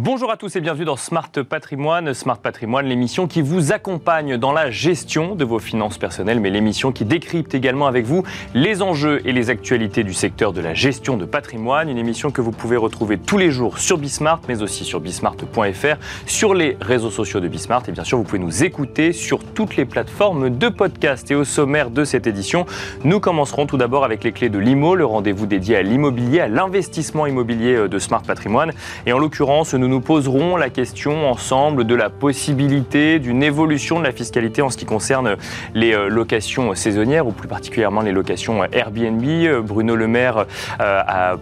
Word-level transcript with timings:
Bonjour 0.00 0.30
à 0.30 0.36
tous 0.36 0.54
et 0.54 0.60
bienvenue 0.60 0.84
dans 0.84 0.94
Smart 0.94 1.28
Patrimoine. 1.28 2.14
Smart 2.14 2.38
Patrimoine, 2.38 2.86
l'émission 2.86 3.26
qui 3.26 3.42
vous 3.42 3.72
accompagne 3.72 4.36
dans 4.36 4.52
la 4.52 4.70
gestion 4.70 5.34
de 5.34 5.44
vos 5.44 5.58
finances 5.58 5.98
personnelles, 5.98 6.38
mais 6.38 6.50
l'émission 6.50 6.92
qui 6.92 7.04
décrypte 7.04 7.52
également 7.52 7.88
avec 7.88 8.06
vous 8.06 8.22
les 8.54 8.80
enjeux 8.80 9.20
et 9.24 9.32
les 9.32 9.50
actualités 9.50 10.04
du 10.04 10.14
secteur 10.14 10.52
de 10.52 10.60
la 10.60 10.72
gestion 10.72 11.16
de 11.16 11.24
patrimoine. 11.24 11.88
Une 11.88 11.98
émission 11.98 12.30
que 12.30 12.40
vous 12.40 12.52
pouvez 12.52 12.76
retrouver 12.76 13.18
tous 13.18 13.38
les 13.38 13.50
jours 13.50 13.78
sur 13.80 13.98
Bismart, 13.98 14.40
mais 14.46 14.62
aussi 14.62 14.84
sur 14.84 15.00
bismart.fr, 15.00 15.96
sur 16.26 16.54
les 16.54 16.76
réseaux 16.80 17.10
sociaux 17.10 17.40
de 17.40 17.48
Bismart. 17.48 17.82
Et 17.88 17.90
bien 17.90 18.04
sûr, 18.04 18.18
vous 18.18 18.24
pouvez 18.24 18.38
nous 18.38 18.62
écouter 18.62 19.12
sur 19.12 19.42
toutes 19.42 19.74
les 19.74 19.84
plateformes 19.84 20.56
de 20.56 20.68
podcast. 20.68 21.28
Et 21.32 21.34
au 21.34 21.42
sommaire 21.42 21.90
de 21.90 22.04
cette 22.04 22.28
édition, 22.28 22.66
nous 23.02 23.18
commencerons 23.18 23.66
tout 23.66 23.78
d'abord 23.78 24.04
avec 24.04 24.22
les 24.22 24.30
clés 24.30 24.48
de 24.48 24.60
l'IMO, 24.60 24.94
le 24.94 25.06
rendez-vous 25.06 25.46
dédié 25.46 25.74
à 25.74 25.82
l'immobilier, 25.82 26.38
à 26.38 26.46
l'investissement 26.46 27.26
immobilier 27.26 27.88
de 27.88 27.98
Smart 27.98 28.22
Patrimoine. 28.22 28.70
Et 29.04 29.12
en 29.12 29.18
l'occurrence, 29.18 29.74
nous 29.74 29.87
nous 29.88 30.00
poserons 30.00 30.56
la 30.56 30.70
question 30.70 31.30
ensemble 31.30 31.84
de 31.84 31.94
la 31.94 32.10
possibilité 32.10 33.18
d'une 33.18 33.42
évolution 33.42 33.98
de 33.98 34.04
la 34.04 34.12
fiscalité 34.12 34.62
en 34.62 34.70
ce 34.70 34.76
qui 34.76 34.84
concerne 34.84 35.36
les 35.74 35.94
euh, 35.94 36.08
locations 36.08 36.74
saisonnières 36.74 37.26
ou 37.26 37.32
plus 37.32 37.48
particulièrement 37.48 38.02
les 38.02 38.12
locations 38.12 38.62
Airbnb. 38.64 39.24
Bruno 39.64 39.96
Le 39.96 40.06
Maire 40.06 40.38
euh, 40.80 41.00
a 41.06 41.36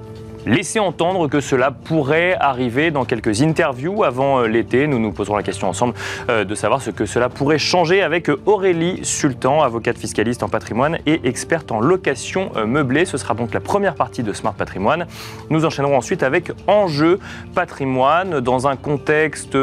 laisser 0.46 0.78
entendre 0.78 1.28
que 1.28 1.40
cela 1.40 1.70
pourrait 1.70 2.36
arriver 2.38 2.90
dans 2.90 3.04
quelques 3.04 3.42
interviews 3.42 4.04
avant 4.04 4.40
euh, 4.40 4.46
l'été. 4.46 4.86
Nous 4.86 4.98
nous 4.98 5.12
poserons 5.12 5.36
la 5.36 5.42
question 5.42 5.68
ensemble 5.68 5.94
euh, 6.30 6.44
de 6.44 6.54
savoir 6.54 6.80
ce 6.80 6.90
que 6.90 7.04
cela 7.04 7.28
pourrait 7.28 7.58
changer 7.58 8.02
avec 8.02 8.30
Aurélie 8.46 9.00
Sultan, 9.04 9.62
avocate 9.62 9.98
fiscaliste 9.98 10.42
en 10.42 10.48
patrimoine 10.48 10.98
et 11.04 11.20
experte 11.24 11.72
en 11.72 11.80
location 11.80 12.52
euh, 12.56 12.64
meublée. 12.64 13.04
Ce 13.04 13.18
sera 13.18 13.34
donc 13.34 13.52
la 13.52 13.60
première 13.60 13.96
partie 13.96 14.22
de 14.22 14.32
Smart 14.32 14.54
Patrimoine. 14.54 15.06
Nous 15.50 15.64
enchaînerons 15.64 15.96
ensuite 15.96 16.22
avec 16.22 16.52
Enjeu 16.68 17.18
patrimoine 17.54 18.40
dans 18.40 18.68
un 18.68 18.76
contexte 18.76 19.56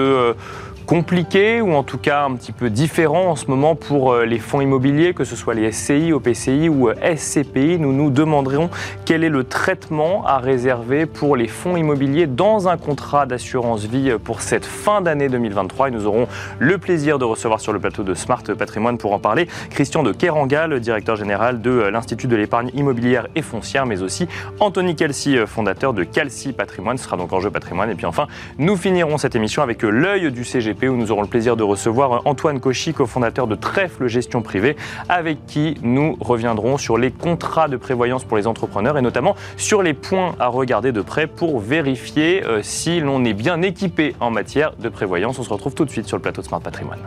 compliqué 0.85 1.61
ou 1.61 1.73
en 1.73 1.83
tout 1.83 1.97
cas 1.97 2.23
un 2.23 2.35
petit 2.35 2.51
peu 2.51 2.69
différent 2.69 3.31
en 3.31 3.35
ce 3.35 3.47
moment 3.47 3.75
pour 3.75 4.11
euh, 4.11 4.25
les 4.25 4.39
fonds 4.39 4.61
immobiliers, 4.61 5.13
que 5.13 5.23
ce 5.23 5.35
soit 5.35 5.53
les 5.53 5.71
SCI, 5.71 6.13
OPCI 6.13 6.69
ou 6.69 6.89
euh, 6.89 7.15
SCPI. 7.15 7.79
Nous 7.79 7.93
nous 7.93 8.09
demanderons 8.09 8.69
quel 9.05 9.23
est 9.23 9.29
le 9.29 9.43
traitement 9.43 10.25
à 10.25 10.37
réserver 10.39 11.05
pour 11.05 11.35
les 11.35 11.47
fonds 11.47 11.77
immobiliers 11.77 12.27
dans 12.27 12.67
un 12.67 12.77
contrat 12.77 13.25
d'assurance 13.25 13.85
vie 13.85 14.13
pour 14.23 14.41
cette 14.41 14.65
fin 14.65 15.01
d'année 15.01 15.29
2023 15.29 15.87
et 15.87 15.91
nous 15.91 16.05
aurons 16.05 16.27
le 16.59 16.77
plaisir 16.77 17.19
de 17.19 17.25
recevoir 17.25 17.59
sur 17.59 17.73
le 17.73 17.79
plateau 17.79 18.03
de 18.03 18.13
Smart 18.13 18.43
Patrimoine 18.43 18.97
pour 18.97 19.13
en 19.13 19.19
parler 19.19 19.47
Christian 19.69 20.03
de 20.03 20.11
Kerangal, 20.11 20.79
directeur 20.79 21.15
général 21.15 21.61
de 21.61 21.71
euh, 21.71 21.91
l'Institut 21.91 22.27
de 22.27 22.35
l'épargne 22.35 22.69
immobilière 22.73 23.27
et 23.35 23.41
foncière, 23.41 23.85
mais 23.85 24.01
aussi 24.01 24.27
Anthony 24.59 24.95
Kelsey, 24.95 25.45
fondateur 25.45 25.93
de 25.93 26.03
Calci 26.03 26.53
Patrimoine. 26.53 26.97
Ce 26.97 27.05
sera 27.05 27.17
donc 27.17 27.31
Enjeu 27.33 27.49
Patrimoine. 27.49 27.89
Et 27.89 27.95
puis 27.95 28.05
enfin, 28.05 28.27
nous 28.57 28.75
finirons 28.75 29.17
cette 29.17 29.35
émission 29.35 29.61
avec 29.61 29.83
l'œil 29.83 30.31
du 30.31 30.43
Où 30.81 30.97
nous 30.97 31.11
aurons 31.11 31.21
le 31.21 31.27
plaisir 31.27 31.55
de 31.55 31.63
recevoir 31.63 32.23
Antoine 32.25 32.59
Cauchy, 32.59 32.93
cofondateur 32.93 33.47
de 33.47 33.55
Trèfle 33.55 34.07
Gestion 34.07 34.41
Privée, 34.41 34.75
avec 35.07 35.45
qui 35.45 35.75
nous 35.81 36.17
reviendrons 36.19 36.77
sur 36.77 36.97
les 36.97 37.09
contrats 37.09 37.69
de 37.69 37.77
prévoyance 37.77 38.25
pour 38.25 38.35
les 38.35 38.47
entrepreneurs 38.47 38.97
et 38.97 39.01
notamment 39.01 39.35
sur 39.55 39.81
les 39.81 39.93
points 39.93 40.35
à 40.39 40.47
regarder 40.47 40.91
de 40.91 41.01
près 41.01 41.27
pour 41.27 41.59
vérifier 41.59 42.43
euh, 42.43 42.61
si 42.63 42.99
l'on 42.99 43.23
est 43.23 43.33
bien 43.33 43.61
équipé 43.61 44.13
en 44.19 44.29
matière 44.29 44.73
de 44.75 44.89
prévoyance. 44.89 45.39
On 45.39 45.43
se 45.43 45.53
retrouve 45.53 45.73
tout 45.73 45.85
de 45.85 45.91
suite 45.91 46.07
sur 46.07 46.17
le 46.17 46.21
plateau 46.21 46.41
de 46.41 46.47
Smart 46.47 46.61
Patrimoine. 46.61 46.99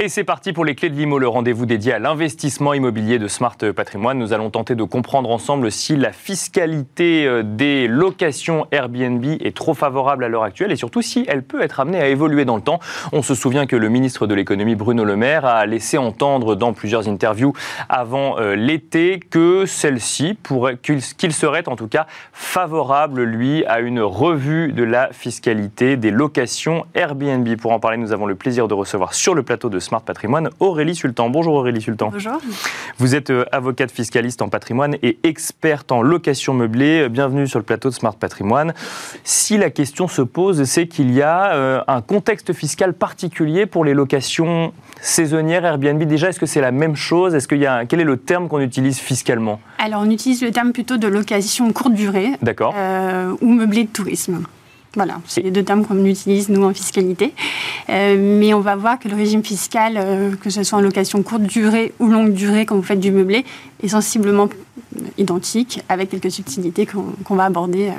Et 0.00 0.08
c'est 0.08 0.22
parti 0.22 0.52
pour 0.52 0.64
les 0.64 0.76
clés 0.76 0.90
de 0.90 0.94
l'IMO, 0.94 1.18
le 1.18 1.26
rendez-vous 1.26 1.66
dédié 1.66 1.92
à 1.92 1.98
l'investissement 1.98 2.72
immobilier 2.72 3.18
de 3.18 3.26
Smart 3.26 3.56
Patrimoine. 3.74 4.16
Nous 4.16 4.32
allons 4.32 4.48
tenter 4.48 4.76
de 4.76 4.84
comprendre 4.84 5.28
ensemble 5.28 5.72
si 5.72 5.96
la 5.96 6.12
fiscalité 6.12 7.26
euh, 7.26 7.42
des 7.42 7.88
locations 7.88 8.68
Airbnb 8.70 9.24
est 9.24 9.56
trop 9.56 9.74
favorable 9.74 10.22
à 10.22 10.28
l'heure 10.28 10.44
actuelle 10.44 10.70
et 10.70 10.76
surtout 10.76 11.02
si 11.02 11.24
elle 11.26 11.42
peut 11.42 11.62
être 11.62 11.80
amenée 11.80 12.00
à 12.00 12.06
évoluer 12.06 12.44
dans 12.44 12.54
le 12.54 12.62
temps. 12.62 12.78
On 13.10 13.22
se 13.22 13.34
souvient 13.34 13.66
que 13.66 13.74
le 13.74 13.88
ministre 13.88 14.28
de 14.28 14.36
l'économie 14.36 14.76
Bruno 14.76 15.02
Le 15.02 15.16
Maire 15.16 15.44
a 15.44 15.66
laissé 15.66 15.98
entendre 15.98 16.54
dans 16.54 16.72
plusieurs 16.74 17.08
interviews 17.08 17.52
avant 17.88 18.38
euh, 18.38 18.54
l'été 18.54 19.18
que 19.18 19.66
celle-ci 19.66 20.38
pourrait, 20.40 20.76
qu'il 20.76 21.32
serait 21.32 21.68
en 21.68 21.74
tout 21.74 21.88
cas 21.88 22.06
favorable, 22.32 23.24
lui, 23.24 23.64
à 23.66 23.80
une 23.80 24.00
revue 24.00 24.72
de 24.72 24.84
la 24.84 25.12
fiscalité 25.12 25.96
des 25.96 26.12
locations 26.12 26.86
Airbnb. 26.94 27.48
Pour 27.56 27.72
en 27.72 27.80
parler, 27.80 27.96
nous 27.96 28.12
avons 28.12 28.26
le 28.26 28.36
plaisir 28.36 28.68
de 28.68 28.74
recevoir 28.74 29.12
sur 29.12 29.34
le 29.34 29.42
plateau 29.42 29.68
de 29.68 29.80
Smart 29.88 30.02
Patrimoine, 30.02 30.50
Aurélie 30.60 30.94
Sultan. 30.94 31.30
Bonjour 31.30 31.54
Aurélie 31.54 31.80
Sultan. 31.80 32.10
Bonjour. 32.12 32.40
Vous 32.98 33.14
êtes 33.14 33.30
euh, 33.30 33.46
avocate 33.52 33.90
fiscaliste 33.90 34.42
en 34.42 34.50
patrimoine 34.50 34.96
et 35.02 35.18
experte 35.22 35.90
en 35.92 36.02
location 36.02 36.52
meublée. 36.52 37.04
Euh, 37.04 37.08
bienvenue 37.08 37.46
sur 37.46 37.58
le 37.58 37.64
plateau 37.64 37.88
de 37.88 37.94
Smart 37.94 38.14
Patrimoine. 38.14 38.74
Si 39.24 39.56
la 39.56 39.70
question 39.70 40.06
se 40.06 40.20
pose, 40.20 40.64
c'est 40.64 40.88
qu'il 40.88 41.10
y 41.10 41.22
a 41.22 41.54
euh, 41.54 41.80
un 41.88 42.02
contexte 42.02 42.52
fiscal 42.52 42.92
particulier 42.92 43.64
pour 43.64 43.82
les 43.82 43.94
locations 43.94 44.74
saisonnières 45.00 45.64
Airbnb. 45.64 46.02
Déjà, 46.02 46.28
est-ce 46.28 46.40
que 46.40 46.46
c'est 46.46 46.60
la 46.60 46.72
même 46.72 46.94
chose? 46.94 47.34
Est-ce 47.34 47.48
qu'il 47.48 47.58
y 47.58 47.66
a 47.66 47.86
quel 47.86 48.00
est 48.00 48.04
le 48.04 48.18
terme 48.18 48.48
qu'on 48.48 48.60
utilise 48.60 48.98
fiscalement? 48.98 49.58
Alors, 49.78 50.02
on 50.02 50.10
utilise 50.10 50.42
le 50.42 50.50
terme 50.50 50.72
plutôt 50.72 50.98
de 50.98 51.08
location 51.08 51.72
courte 51.72 51.94
durée. 51.94 52.32
D'accord. 52.42 52.74
ou 53.40 53.52
meublé 53.52 53.84
de 53.84 53.88
tourisme. 53.88 54.42
Voilà, 54.94 55.20
c'est 55.26 55.42
les 55.42 55.50
deux 55.50 55.62
termes 55.62 55.84
qu'on 55.84 56.02
utilise, 56.04 56.48
nous, 56.48 56.64
en 56.64 56.72
fiscalité. 56.72 57.34
Euh, 57.90 58.16
mais 58.18 58.54
on 58.54 58.60
va 58.60 58.74
voir 58.74 58.98
que 58.98 59.08
le 59.08 59.16
régime 59.16 59.44
fiscal, 59.44 59.94
euh, 59.96 60.34
que 60.36 60.48
ce 60.48 60.62
soit 60.62 60.78
en 60.78 60.80
location 60.80 61.22
courte 61.22 61.42
durée 61.42 61.92
ou 61.98 62.08
longue 62.08 62.32
durée, 62.32 62.64
quand 62.64 62.74
vous 62.74 62.82
faites 62.82 63.00
du 63.00 63.12
meublé, 63.12 63.44
est 63.82 63.88
sensiblement 63.88 64.48
identique, 65.16 65.82
avec 65.88 66.10
quelques 66.10 66.30
subtilités 66.30 66.86
qu'on 66.86 67.34
va 67.34 67.44
aborder. 67.44 67.88
Euh, 67.88 67.92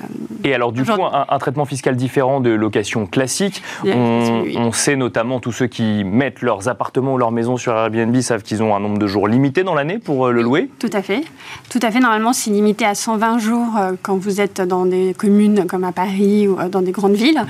et 0.44 0.54
alors, 0.54 0.72
du 0.72 0.84
coup, 0.84 0.92
un, 0.92 1.40
traitement 1.40 1.66
fiscal 1.66 1.96
différent 1.96 2.40
de 2.40 2.50
location 2.50 3.06
classique. 3.06 3.62
On, 3.86 4.72
sait 4.72 4.96
notamment 4.96 5.40
tous 5.40 5.52
ceux 5.52 5.68
qui 5.68 6.04
mettent 6.04 6.42
leurs 6.42 6.70
appartements 6.70 7.16
ou 7.16 7.18
leurs 7.18 7.32
maisons 7.32 7.58
sur 7.58 7.74
Airbnb 7.74 8.16
savent 8.22 8.44
qu'ils 8.44 8.62
ont 8.62 8.76
un 8.76 8.80
nombre 8.80 9.00
de 9.00 9.08
jours 9.08 9.28
limité 9.28 9.64
dans 9.64 9.74
l'année 9.74 9.98
pour 9.98 10.28
euh, 10.28 10.32
le 10.32 10.42
louer. 10.42 10.70
Tout 10.80 10.90
à 10.94 11.02
fait. 11.02 11.24
Tout 11.70 11.80
à 11.82 11.92
fait. 11.92 12.00
Normalement, 12.00 12.34
c'est 12.34 12.52
limité 12.52 12.86
à 12.86 12.96
120 12.96 13.40
jours 13.40 13.68
euh, 13.78 13.94
quand 14.02 14.16
vous 14.16 14.42
êtes 14.42 14.62
dans 14.62 14.86
des 14.86 15.16
communes 15.18 15.66
comme 15.66 15.84
à 15.84 15.92
Paris 15.92 16.48
ou 16.48 16.58
dans 16.70 16.82
des 16.82 16.92
grandes 16.92 17.16
villes. 17.16 17.42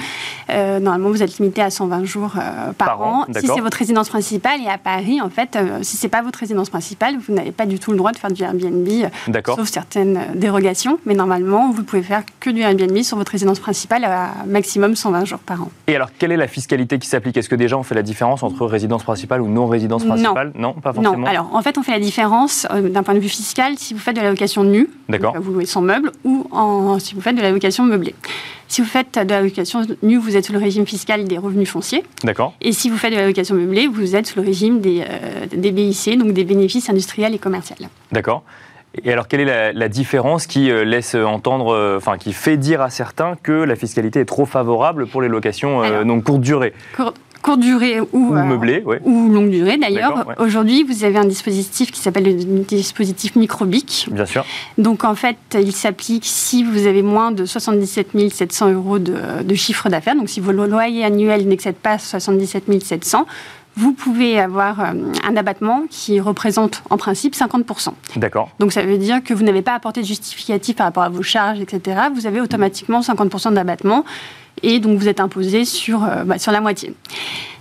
normalement, 0.49 1.09
vous 1.09 1.21
êtes 1.21 1.37
limité 1.37 1.61
à 1.61 1.69
120 1.69 2.05
jours 2.05 2.33
par, 2.77 3.01
an. 3.01 3.25
Si 3.35 3.47
c'est 3.47 3.61
votre 3.61 3.77
résidence 3.77 4.09
principale, 4.09 4.61
et 4.61 4.69
à 4.69 4.77
Paris, 4.77 5.21
en 5.21 5.29
fait, 5.29 5.57
si 5.81 5.97
c'est 5.97 6.07
pas 6.09 6.21
votre 6.21 6.39
résidence 6.39 6.69
principale, 6.69 7.17
vous 7.17 7.33
n'avez 7.33 7.51
pas 7.51 7.65
du 7.65 7.79
tout 7.79 7.91
le 7.91 7.97
droit 7.97 8.11
de 8.11 8.17
faire 8.19 8.31
du 8.31 8.43
Airbnb 8.43 8.87
sauf 9.45 9.67
certaines 9.69 10.19
dérogations. 10.35 10.99
Mais 11.05 11.13
normalement, 11.15 11.71
vous 11.71 11.83
pouvez 11.83 12.03
faire 12.03 12.23
que 12.39 12.49
du 12.49 12.61
Airbnb 12.61 12.97
sur 13.01 13.17
votre 13.17 13.31
résidence 13.31 13.59
principale 13.59 14.03
à 14.03 14.29
maximum 14.47 14.95
120 14.95 15.25
jours 15.25 15.39
par 15.39 15.63
an. 15.63 15.71
Et 15.87 15.95
alors, 15.95 16.09
quelle 16.17 16.31
est 16.31 16.37
la 16.37 16.47
fiscalité 16.47 16.99
qui 16.99 17.07
s'applique? 17.07 17.37
Est-ce 17.37 17.49
que 17.49 17.55
déjà 17.55 17.77
on 17.77 17.83
fait 17.83 17.95
la 17.95 18.03
différence 18.03 18.43
entre 18.43 18.65
résidence 18.65 19.03
principale 19.03 19.41
ou 19.41 19.47
non 19.47 19.67
résidence 19.67 20.05
principale? 20.05 20.51
Non, 20.55 20.73
pas 20.73 20.93
forcément. 20.93 21.17
Non, 21.17 21.25
alors 21.25 21.49
en 21.53 21.61
fait, 21.61 21.77
on 21.77 21.83
fait 21.83 21.91
la 21.91 21.99
différence 21.99 22.67
euh, 22.71 22.89
d'un 22.89 23.03
point 23.03 23.13
de 23.13 23.19
vue 23.19 23.29
fiscal 23.29 23.73
si 23.77 23.93
vous 23.93 23.99
faites 23.99 24.15
de 24.15 24.21
la 24.21 24.29
location 24.29 24.63
nue, 24.63 24.89
D'accord. 25.07 25.35
vous 25.39 25.53
louez 25.53 25.65
sans 25.65 25.81
meuble, 25.81 26.11
ou 26.23 26.47
en, 26.51 26.99
si 26.99 27.15
vous 27.15 27.21
faites 27.21 27.35
de 27.35 27.41
la 27.41 27.51
location 27.51 27.85
meublée. 27.85 28.15
Si 28.69 28.81
vous 28.81 28.87
faites 28.87 29.17
de 29.17 29.29
la 29.29 29.41
location 29.41 29.81
nue, 30.03 30.17
vous 30.17 30.37
êtes 30.37 30.45
sous 30.45 30.53
le 30.53 30.59
régime 30.59 30.85
fiscal 30.85 31.25
des 31.25 31.37
revenus 31.37 31.69
fonciers. 31.69 32.03
D'accord. 32.23 32.53
Et 32.61 32.71
si 32.71 32.89
vous 32.89 32.97
faites 32.97 33.11
de 33.11 33.17
la 33.17 33.25
location 33.25 33.55
meublée, 33.55 33.87
vous 33.87 34.15
êtes 34.15 34.27
sous 34.27 34.39
le 34.39 34.45
régime 34.45 34.79
des, 34.79 35.03
euh, 35.09 35.47
des 35.51 35.71
BIC, 35.71 36.17
donc 36.19 36.33
des 36.33 36.43
bénéfices 36.43 36.87
industriels 36.89 37.33
et 37.33 37.39
commerciaux. 37.39 37.75
D'accord. 38.11 38.43
Et 39.03 39.11
alors, 39.11 39.27
quelle 39.27 39.41
est 39.41 39.73
la, 39.73 39.87
différence 39.87 40.47
qui 40.47 40.71
euh, 40.71 40.83
laisse 40.83 41.13
entendre, 41.13 41.73
euh, 41.73 41.97
enfin, 41.97 42.17
qui 42.17 42.33
fait 42.33 42.57
dire 42.57 42.81
à 42.81 42.89
certains 42.89 43.35
que 43.41 43.51
la 43.51 43.75
fiscalité 43.75 44.21
est 44.21 44.25
trop 44.25 44.45
favorable 44.45 45.07
pour 45.07 45.21
les 45.21 45.27
locations 45.27 45.83
euh, 45.83 46.03
non 46.03 46.21
courte 46.21 46.41
durée 46.41 46.73
courte 47.41 47.59
durée 47.59 47.99
ou, 48.13 48.33
meublée, 48.33 48.83
ou 49.03 49.29
longue 49.29 49.49
durée 49.49 49.77
d'ailleurs. 49.77 50.25
Aujourd'hui, 50.39 50.83
vous 50.83 51.03
avez 51.03 51.17
un 51.17 51.25
dispositif 51.25 51.91
qui 51.91 51.99
s'appelle 51.99 52.25
le 52.25 52.63
dispositif 52.63 53.35
Microbic. 53.35 54.07
Bien 54.11 54.25
sûr. 54.25 54.45
Donc 54.77 55.03
en 55.03 55.15
fait, 55.15 55.37
il 55.53 55.71
s'applique 55.71 56.25
si 56.25 56.63
vous 56.63 56.87
avez 56.87 57.01
moins 57.01 57.31
de 57.31 57.45
77 57.45 58.09
700 58.31 58.71
euros 58.71 58.99
de, 58.99 59.43
de 59.43 59.55
chiffre 59.55 59.89
d'affaires. 59.89 60.15
Donc 60.15 60.29
si 60.29 60.39
vos 60.39 60.51
loyer 60.51 61.03
annuel 61.03 61.47
n'excède 61.47 61.75
pas 61.75 61.97
77 61.97 62.83
700, 62.83 63.25
vous 63.75 63.93
pouvez 63.93 64.39
avoir 64.39 64.81
euh, 64.81 64.93
un 65.23 65.37
abattement 65.37 65.83
qui 65.89 66.19
représente 66.19 66.83
en 66.89 66.97
principe 66.97 67.33
50%. 67.33 67.89
D'accord. 68.17 68.49
Donc 68.59 68.73
ça 68.73 68.81
veut 68.81 68.97
dire 68.97 69.23
que 69.23 69.33
vous 69.33 69.43
n'avez 69.43 69.61
pas 69.61 69.73
apporté 69.73 70.01
de 70.01 70.05
justificatif 70.05 70.75
par 70.75 70.87
rapport 70.87 71.03
à 71.03 71.09
vos 71.09 71.23
charges, 71.23 71.61
etc. 71.61 72.01
Vous 72.13 72.27
avez 72.27 72.41
automatiquement 72.41 72.99
50% 72.99 73.53
d'abattement. 73.53 74.03
Et 74.63 74.79
donc 74.79 74.97
vous 74.97 75.07
êtes 75.07 75.19
imposé 75.19 75.65
sur, 75.65 76.07
bah, 76.25 76.37
sur 76.37 76.51
la 76.51 76.61
moitié. 76.61 76.93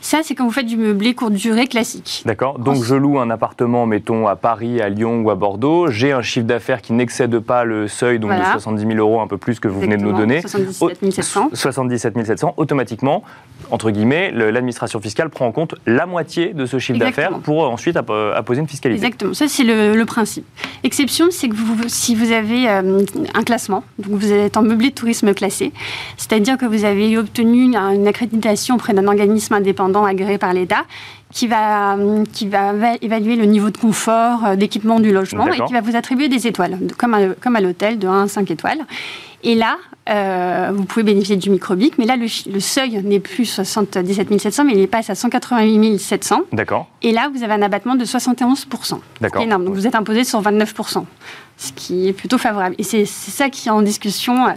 Ça, 0.08 0.20
c'est 0.22 0.34
quand 0.34 0.46
vous 0.46 0.52
faites 0.52 0.64
du 0.64 0.78
meublé 0.78 1.14
courte 1.14 1.34
durée 1.34 1.66
classique. 1.66 2.22
D'accord. 2.24 2.58
Donc, 2.58 2.82
je 2.82 2.94
loue 2.94 3.18
un 3.18 3.28
appartement, 3.28 3.84
mettons, 3.84 4.26
à 4.26 4.36
Paris, 4.36 4.80
à 4.80 4.88
Lyon 4.88 5.20
ou 5.20 5.30
à 5.30 5.34
Bordeaux. 5.34 5.88
J'ai 5.90 6.12
un 6.12 6.22
chiffre 6.22 6.46
d'affaires 6.46 6.80
qui 6.80 6.94
n'excède 6.94 7.38
pas 7.40 7.64
le 7.64 7.88
seuil 7.88 8.18
donc 8.18 8.30
de 8.30 8.42
70 8.42 8.86
000 8.86 8.98
euros, 8.98 9.20
un 9.20 9.26
peu 9.26 9.36
plus 9.36 9.60
que 9.60 9.68
vous 9.68 9.80
venez 9.80 9.98
de 9.98 10.02
nous 10.02 10.14
donner. 10.14 10.40
77 10.40 11.12
700. 11.12 11.50
77 11.52 12.24
700. 12.24 12.54
Automatiquement, 12.56 13.22
entre 13.70 13.90
guillemets, 13.90 14.30
l'administration 14.30 14.98
fiscale 14.98 15.28
prend 15.28 15.46
en 15.46 15.52
compte 15.52 15.74
la 15.84 16.06
moitié 16.06 16.54
de 16.54 16.64
ce 16.64 16.78
chiffre 16.78 16.98
d'affaires 16.98 17.40
pour 17.40 17.68
ensuite 17.68 17.98
apposer 17.98 18.60
une 18.60 18.68
fiscalité. 18.68 19.04
Exactement. 19.04 19.34
Ça, 19.34 19.46
c'est 19.46 19.64
le, 19.64 20.04
principe. 20.04 20.46
Exception, 20.84 21.26
c'est 21.30 21.50
que 21.50 21.54
vous, 21.54 21.76
si 21.86 22.14
vous 22.14 22.32
avez 22.32 22.66
euh, 22.66 23.02
un 23.34 23.42
classement, 23.42 23.84
donc 23.98 24.18
vous 24.18 24.32
êtes 24.32 24.56
en 24.56 24.62
meublé 24.62 24.88
de 24.88 24.94
tourisme 24.94 25.34
classé, 25.34 25.70
c'est-à-dire 26.16 26.56
que 26.56 26.64
vous 26.64 26.86
avez 26.86 26.87
obtenu 27.18 27.74
une 27.74 28.06
accréditation 28.06 28.76
auprès 28.76 28.94
d'un 28.94 29.06
organisme 29.06 29.54
indépendant 29.54 30.04
agréé 30.04 30.38
par 30.38 30.52
l'État 30.52 30.84
qui 31.32 31.46
va, 31.46 31.96
qui 32.32 32.48
va 32.48 32.72
évaluer 33.02 33.36
le 33.36 33.44
niveau 33.44 33.70
de 33.70 33.76
confort 33.76 34.44
euh, 34.44 34.56
d'équipement 34.56 35.00
du 35.00 35.12
logement 35.12 35.46
et 35.48 35.60
qui 35.64 35.72
va 35.72 35.80
vous 35.80 35.96
attribuer 35.96 36.28
des 36.28 36.46
étoiles, 36.46 36.78
comme 36.96 37.14
à, 37.14 37.34
comme 37.34 37.56
à 37.56 37.60
l'hôtel 37.60 37.98
de 37.98 38.06
1 38.06 38.24
à 38.24 38.28
5 38.28 38.50
étoiles. 38.50 38.80
Et 39.44 39.54
là, 39.54 39.76
euh, 40.10 40.72
vous 40.74 40.84
pouvez 40.84 41.04
bénéficier 41.04 41.36
du 41.36 41.50
microbic, 41.50 41.98
mais 41.98 42.06
là, 42.06 42.16
le, 42.16 42.60
seuil 42.60 43.02
n'est 43.04 43.20
plus 43.20 43.44
77 43.44 44.40
700, 44.40 44.64
mais 44.64 44.72
il 44.74 44.88
passe 44.88 45.10
à 45.10 45.14
188 45.14 45.98
700. 45.98 46.40
D'accord. 46.52 46.88
Et 47.02 47.12
là, 47.12 47.30
vous 47.32 47.42
avez 47.44 47.52
un 47.52 47.62
abattement 47.62 47.94
de 47.94 48.04
71 48.04 48.66
D'accord. 49.20 49.42
énorme. 49.42 49.64
Donc, 49.64 49.74
vous 49.74 49.86
êtes 49.86 49.94
imposé 49.94 50.24
sur 50.24 50.40
29 50.40 50.74
ce 51.58 51.72
qui 51.72 52.08
est 52.08 52.12
plutôt 52.12 52.38
favorable. 52.38 52.76
Et 52.78 52.84
c'est 52.84 53.04
ça 53.04 53.50
qui 53.50 53.68
est 53.68 53.70
en 53.70 53.82
discussion 53.82 54.46
euh, 54.46 54.52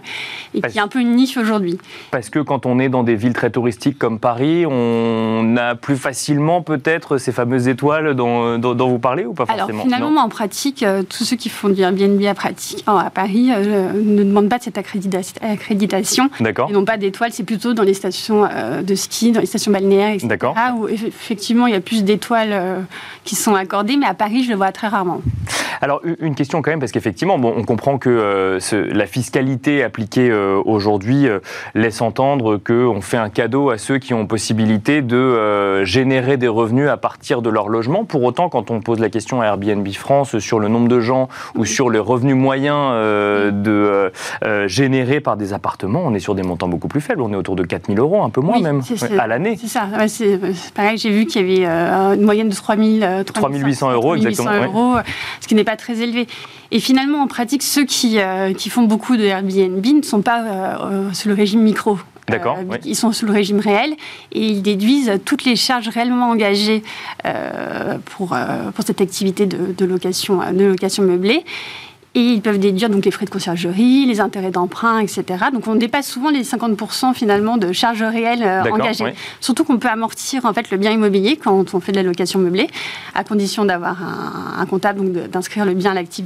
et 0.53 0.61
qui 0.61 0.77
est 0.77 0.81
un 0.81 0.87
peu 0.87 0.99
une 0.99 1.15
niche 1.15 1.35
aujourd'hui. 1.35 1.79
Parce 2.11 2.29
que 2.29 2.39
quand 2.39 2.65
on 2.65 2.79
est 2.79 2.89
dans 2.89 3.03
des 3.03 3.15
villes 3.15 3.33
très 3.33 3.49
touristiques 3.49 3.97
comme 3.97 4.19
Paris, 4.19 4.65
on 4.67 5.55
a 5.57 5.75
plus 5.75 5.97
facilement 5.97 6.60
peut-être 6.61 7.17
ces 7.17 7.31
fameuses 7.31 7.67
étoiles 7.67 8.13
dont, 8.13 8.57
dont, 8.57 8.89
vous 8.89 8.99
parlez 8.99 9.25
ou 9.25 9.33
pas 9.33 9.45
forcément 9.45 9.67
Alors 9.69 9.83
finalement, 9.83 10.21
en 10.21 10.29
pratique, 10.29 10.83
euh, 10.83 11.03
tous 11.03 11.23
ceux 11.23 11.35
qui 11.35 11.49
font 11.49 11.69
du 11.69 11.81
Airbnb 11.81 12.23
à, 12.25 12.33
pratique, 12.33 12.83
à 12.87 13.09
Paris 13.09 13.49
euh, 13.51 13.91
ne 13.93 14.23
demandent 14.23 14.49
pas 14.49 14.57
de 14.57 14.63
cette 14.63 14.77
accréditation. 14.77 16.29
D'accord. 16.39 16.67
Ils 16.69 16.73
n'ont 16.73 16.85
pas 16.85 16.97
d'étoiles, 16.97 17.31
c'est 17.31 17.43
plutôt 17.43 17.73
dans 17.73 17.83
les 17.83 17.93
stations 17.93 18.47
de 18.81 18.95
ski, 18.95 19.31
dans 19.31 19.39
les 19.39 19.45
stations 19.45 19.71
balnéaires, 19.71 20.13
etc. 20.13 20.27
D'accord. 20.27 20.55
Où 20.77 20.87
effectivement, 20.87 21.67
il 21.67 21.73
y 21.73 21.77
a 21.77 21.81
plus 21.81 22.03
d'étoiles 22.03 22.85
qui 23.23 23.35
sont 23.35 23.55
accordées, 23.55 23.97
mais 23.97 24.05
à 24.05 24.13
Paris, 24.13 24.43
je 24.43 24.49
le 24.49 24.55
vois 24.55 24.71
très 24.71 24.87
rarement. 24.87 25.21
Alors 25.81 26.01
une 26.19 26.35
question 26.35 26.61
quand 26.61 26.69
même, 26.69 26.79
parce 26.79 26.91
qu'effectivement, 26.91 27.39
bon, 27.39 27.53
on 27.57 27.63
comprend 27.63 27.97
que 27.97 28.09
euh, 28.09 28.59
la 28.93 29.07
fiscalité 29.07 29.83
appliquée 29.83 30.29
euh, 30.29 30.61
aujourd'hui 30.63 31.27
euh, 31.27 31.39
laisse 31.73 32.01
entendre 32.01 32.57
qu'on 32.57 33.01
fait 33.01 33.17
un 33.17 33.29
cadeau 33.29 33.71
à 33.71 33.77
ceux 33.77 33.97
qui 33.97 34.13
ont 34.13 34.27
possibilité 34.27 35.01
de 35.01 35.83
générer 35.83 36.37
des 36.37 36.47
revenus 36.51 36.89
à 36.89 36.97
partir 36.97 37.41
de 37.41 37.49
leur 37.49 37.69
logement. 37.69 38.05
Pour 38.05 38.23
autant, 38.23 38.49
quand 38.49 38.71
on 38.71 38.79
pose 38.81 38.99
la 38.99 39.09
question 39.09 39.41
à 39.41 39.45
Airbnb 39.45 39.87
France 39.89 40.37
sur 40.39 40.59
le 40.59 40.67
nombre 40.67 40.87
de 40.87 40.99
gens 40.99 41.27
ou 41.55 41.65
sur 41.65 41.89
les 41.89 41.99
revenus 41.99 42.35
moyens 42.35 42.93
de, 43.53 44.11
générés 44.67 45.19
par 45.19 45.37
des 45.37 45.53
appartements, 45.53 46.03
on 46.05 46.13
est 46.13 46.19
sur 46.19 46.35
des 46.35 46.43
montants 46.43 46.67
beaucoup 46.67 46.87
plus 46.87 47.01
faibles. 47.01 47.21
On 47.21 47.31
est 47.33 47.35
autour 47.35 47.55
de 47.55 47.63
4000 47.63 47.99
euros, 47.99 48.23
un 48.23 48.29
peu 48.29 48.41
moins 48.41 48.59
même, 48.59 48.81
à 49.17 49.27
l'année. 49.27 49.57
C'est 49.59 49.67
ça. 49.67 49.87
c'est 50.07 50.39
pareil, 50.75 50.97
j'ai 50.97 51.09
vu 51.09 51.25
qu'il 51.25 51.41
y 51.41 51.65
avait 51.65 52.15
une 52.15 52.23
moyenne 52.23 52.49
de 52.49 52.55
3000, 52.55 53.23
3800 53.25 53.91
euros, 53.91 54.15
exactement. 54.15 54.51
Euros, 54.63 54.95
ce 55.39 55.47
qui 55.47 55.55
n'est 55.55 55.63
pas 55.63 55.77
très 55.77 56.01
élevé. 56.01 56.27
Et 56.71 56.79
finalement, 56.79 57.21
en 57.21 57.27
pratique, 57.27 57.63
ceux 57.63 57.85
qui, 57.85 58.19
euh, 58.19 58.53
qui 58.53 58.69
font 58.69 58.83
beaucoup 58.83 59.17
de 59.17 59.23
Airbnb 59.23 59.85
ne 59.85 60.01
sont 60.01 60.21
pas 60.21 60.41
euh, 60.41 60.75
euh, 60.81 61.13
sous 61.13 61.27
le 61.27 61.33
régime 61.33 61.61
micro. 61.61 61.97
D'accord. 62.27 62.59
Ils 62.85 62.95
sont 62.95 63.11
sous 63.11 63.25
le 63.25 63.33
régime 63.33 63.59
réel 63.59 63.95
et 64.31 64.45
ils 64.45 64.61
déduisent 64.61 65.19
toutes 65.25 65.43
les 65.43 65.55
charges 65.55 65.89
réellement 65.89 66.29
engagées 66.29 66.83
pour, 68.05 68.37
pour 68.75 68.85
cette 68.85 69.01
activité 69.01 69.45
de, 69.45 69.73
de, 69.77 69.85
location, 69.85 70.39
de 70.53 70.65
location 70.65 71.03
meublée. 71.03 71.43
Et 72.13 72.19
ils 72.19 72.41
peuvent 72.41 72.59
déduire 72.59 72.89
donc 72.89 73.05
les 73.05 73.11
frais 73.11 73.23
de 73.23 73.29
conciergerie, 73.29 74.05
les 74.05 74.19
intérêts 74.19 74.51
d'emprunt, 74.51 74.99
etc. 74.99 75.23
Donc 75.53 75.67
on 75.67 75.75
dépasse 75.75 76.07
souvent 76.07 76.29
les 76.29 76.43
50% 76.43 77.13
finalement 77.13 77.55
de 77.55 77.71
charges 77.71 78.03
réelles 78.03 78.43
euh, 78.43 78.69
engagées. 78.69 79.13
Surtout 79.39 79.63
qu'on 79.63 79.77
peut 79.77 79.87
amortir 79.87 80.43
en 80.43 80.53
fait 80.53 80.71
le 80.71 80.77
bien 80.77 80.91
immobilier 80.91 81.37
quand 81.41 81.73
on 81.73 81.79
fait 81.79 81.93
de 81.93 81.97
la 81.97 82.03
location 82.03 82.39
meublée, 82.39 82.67
à 83.15 83.23
condition 83.23 83.63
d'avoir 83.63 83.97
un, 84.59 84.65
comptable, 84.65 84.99
donc 84.99 85.29
d'inscrire 85.29 85.63
le 85.63 85.73
bien 85.73 85.91
à 85.91 85.93
l'actif 85.93 86.25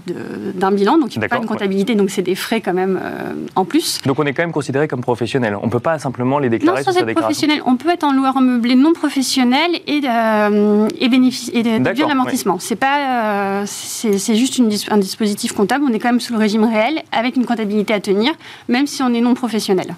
d'un 0.56 0.72
bilan. 0.72 0.98
Donc 0.98 1.16
il 1.16 1.20
n'y 1.20 1.26
a 1.26 1.30
pas 1.30 1.38
une 1.38 1.46
comptabilité, 1.46 1.94
donc 1.94 2.10
c'est 2.10 2.24
des 2.24 2.34
frais 2.34 2.62
quand 2.62 2.74
même 2.74 3.00
euh, 3.04 3.34
en 3.56 3.64
plus. 3.64 4.02
Donc 4.08 4.18
on 4.18 4.24
est 4.24 4.34
quand 4.34 4.42
même 4.42 4.52
considéré 4.52 4.88
comme 4.88 5.02
professionnel. 5.02 5.56
On 5.62 5.68
ne 5.68 5.72
peut 5.72 5.80
pas 5.80 6.00
simplement 6.00 6.40
les 6.40 6.50
déclarer 6.50 6.84
non, 6.84 6.92
sans 6.92 6.98
être 6.98 7.14
professionnel. 7.14 7.62
On 7.64 7.76
peut 7.76 7.92
être 7.92 8.06
en 8.06 8.12
loueur 8.12 8.42
meublé 8.42 8.74
non 8.74 8.94
professionnel 8.94 9.70
et, 9.86 10.02
euh, 10.04 10.88
et, 11.00 11.10
bénéficier, 11.10 11.60
et 11.60 11.80
déduire 11.80 12.08
l'amortissement. 12.08 12.58
C'est 12.58 12.76
pas, 12.76 13.66
c'est 13.68 14.36
juste 14.36 14.58
une, 14.58 14.72
un 14.90 14.98
dispositif 14.98 15.54
comptable 15.54 15.75
on 15.84 15.94
est 15.94 16.00
quand 16.00 16.10
même 16.10 16.20
sous 16.20 16.34
le 16.34 16.40
régime 16.40 16.64
réel, 16.64 17.02
avec 17.12 17.36
une 17.36 17.46
comptabilité 17.46 17.94
à 17.94 18.00
tenir, 18.00 18.34
même 18.68 18.88
si 18.88 19.02
on 19.04 19.14
est 19.14 19.22
non 19.22 19.34
professionnel. 19.34 19.96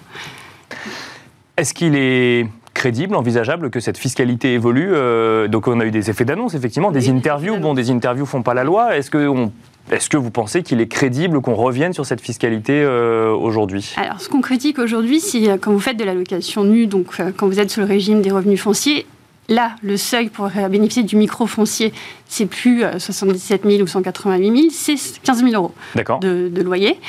Est-ce 1.57 1.73
qu'il 1.73 1.95
est 1.95 2.47
crédible, 2.73 3.15
envisageable 3.15 3.71
que 3.71 3.79
cette 3.79 3.97
fiscalité 3.97 4.53
évolue 4.53 4.91
euh, 4.93 5.47
Donc 5.47 5.67
on 5.67 5.79
a 5.79 5.85
eu 5.85 5.91
des 5.91 6.09
effets 6.09 6.25
d'annonce, 6.25 6.53
effectivement, 6.53 6.91
des 6.91 7.09
interviews. 7.09 7.57
Bon, 7.57 7.73
des 7.73 7.89
interviews 7.89 8.25
font 8.25 8.43
pas 8.43 8.53
la 8.53 8.63
loi. 8.63 8.95
Est-ce 8.95 9.09
que 9.09 9.49
est-ce 9.89 10.09
que 10.09 10.17
vous 10.17 10.31
pensez 10.31 10.63
qu'il 10.63 10.81
est 10.81 10.87
crédible 10.87 11.39
qu'on 11.41 11.55
revienne 11.55 11.93
sur 11.93 12.05
cette 12.05 12.19
fiscalité 12.19 12.81
euh, 12.83 13.31
aujourd'hui? 13.31 13.95
Alors, 13.95 14.19
ce 14.19 14.27
qu'on 14.27 14.41
critique 14.41 14.79
aujourd'hui, 14.79 15.21
c'est 15.21 15.49
euh, 15.49 15.57
quand 15.59 15.71
vous 15.71 15.79
faites 15.79 15.97
de 15.97 16.03
la 16.03 16.13
location 16.13 16.65
nue, 16.65 16.87
donc 16.87 17.07
quand 17.37 17.47
vous 17.47 17.59
êtes 17.59 17.71
sous 17.71 17.79
le 17.79 17.85
régime 17.85 18.21
des 18.21 18.31
revenus 18.31 18.61
fonciers, 18.61 19.07
Là, 19.49 19.75
le 19.81 19.95
seuil 19.95 20.29
pour 20.29 20.49
bénéficier 20.69 21.03
du 21.03 21.15
micro-foncier, 21.15 21.93
c'est 22.27 22.47
plus 22.47 22.83
77 22.97 23.65
euh, 23.65 23.69
000 23.69 23.83
ou 23.83 23.87
188 23.87 24.57
000, 24.57 24.67
c'est 24.71 25.21
15 25.23 25.43
000 25.43 25.53
euros 25.53 25.73
de, 25.95 26.49
de, 26.49 26.61
loyer. 26.61 26.99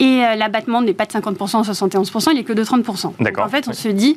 Et 0.00 0.24
euh, 0.24 0.34
l'abattement 0.34 0.80
n'est 0.80 0.94
pas 0.94 1.04
de 1.04 1.12
50% 1.12 1.58
ou 1.58 1.62
71%, 1.62 2.30
il 2.30 2.36
n'est 2.36 2.44
que 2.44 2.54
de 2.54 2.64
30%. 2.64 3.12
Donc 3.20 3.38
en 3.38 3.48
fait, 3.48 3.68
on 3.68 3.74
se 3.74 3.88
dit, 3.88 4.16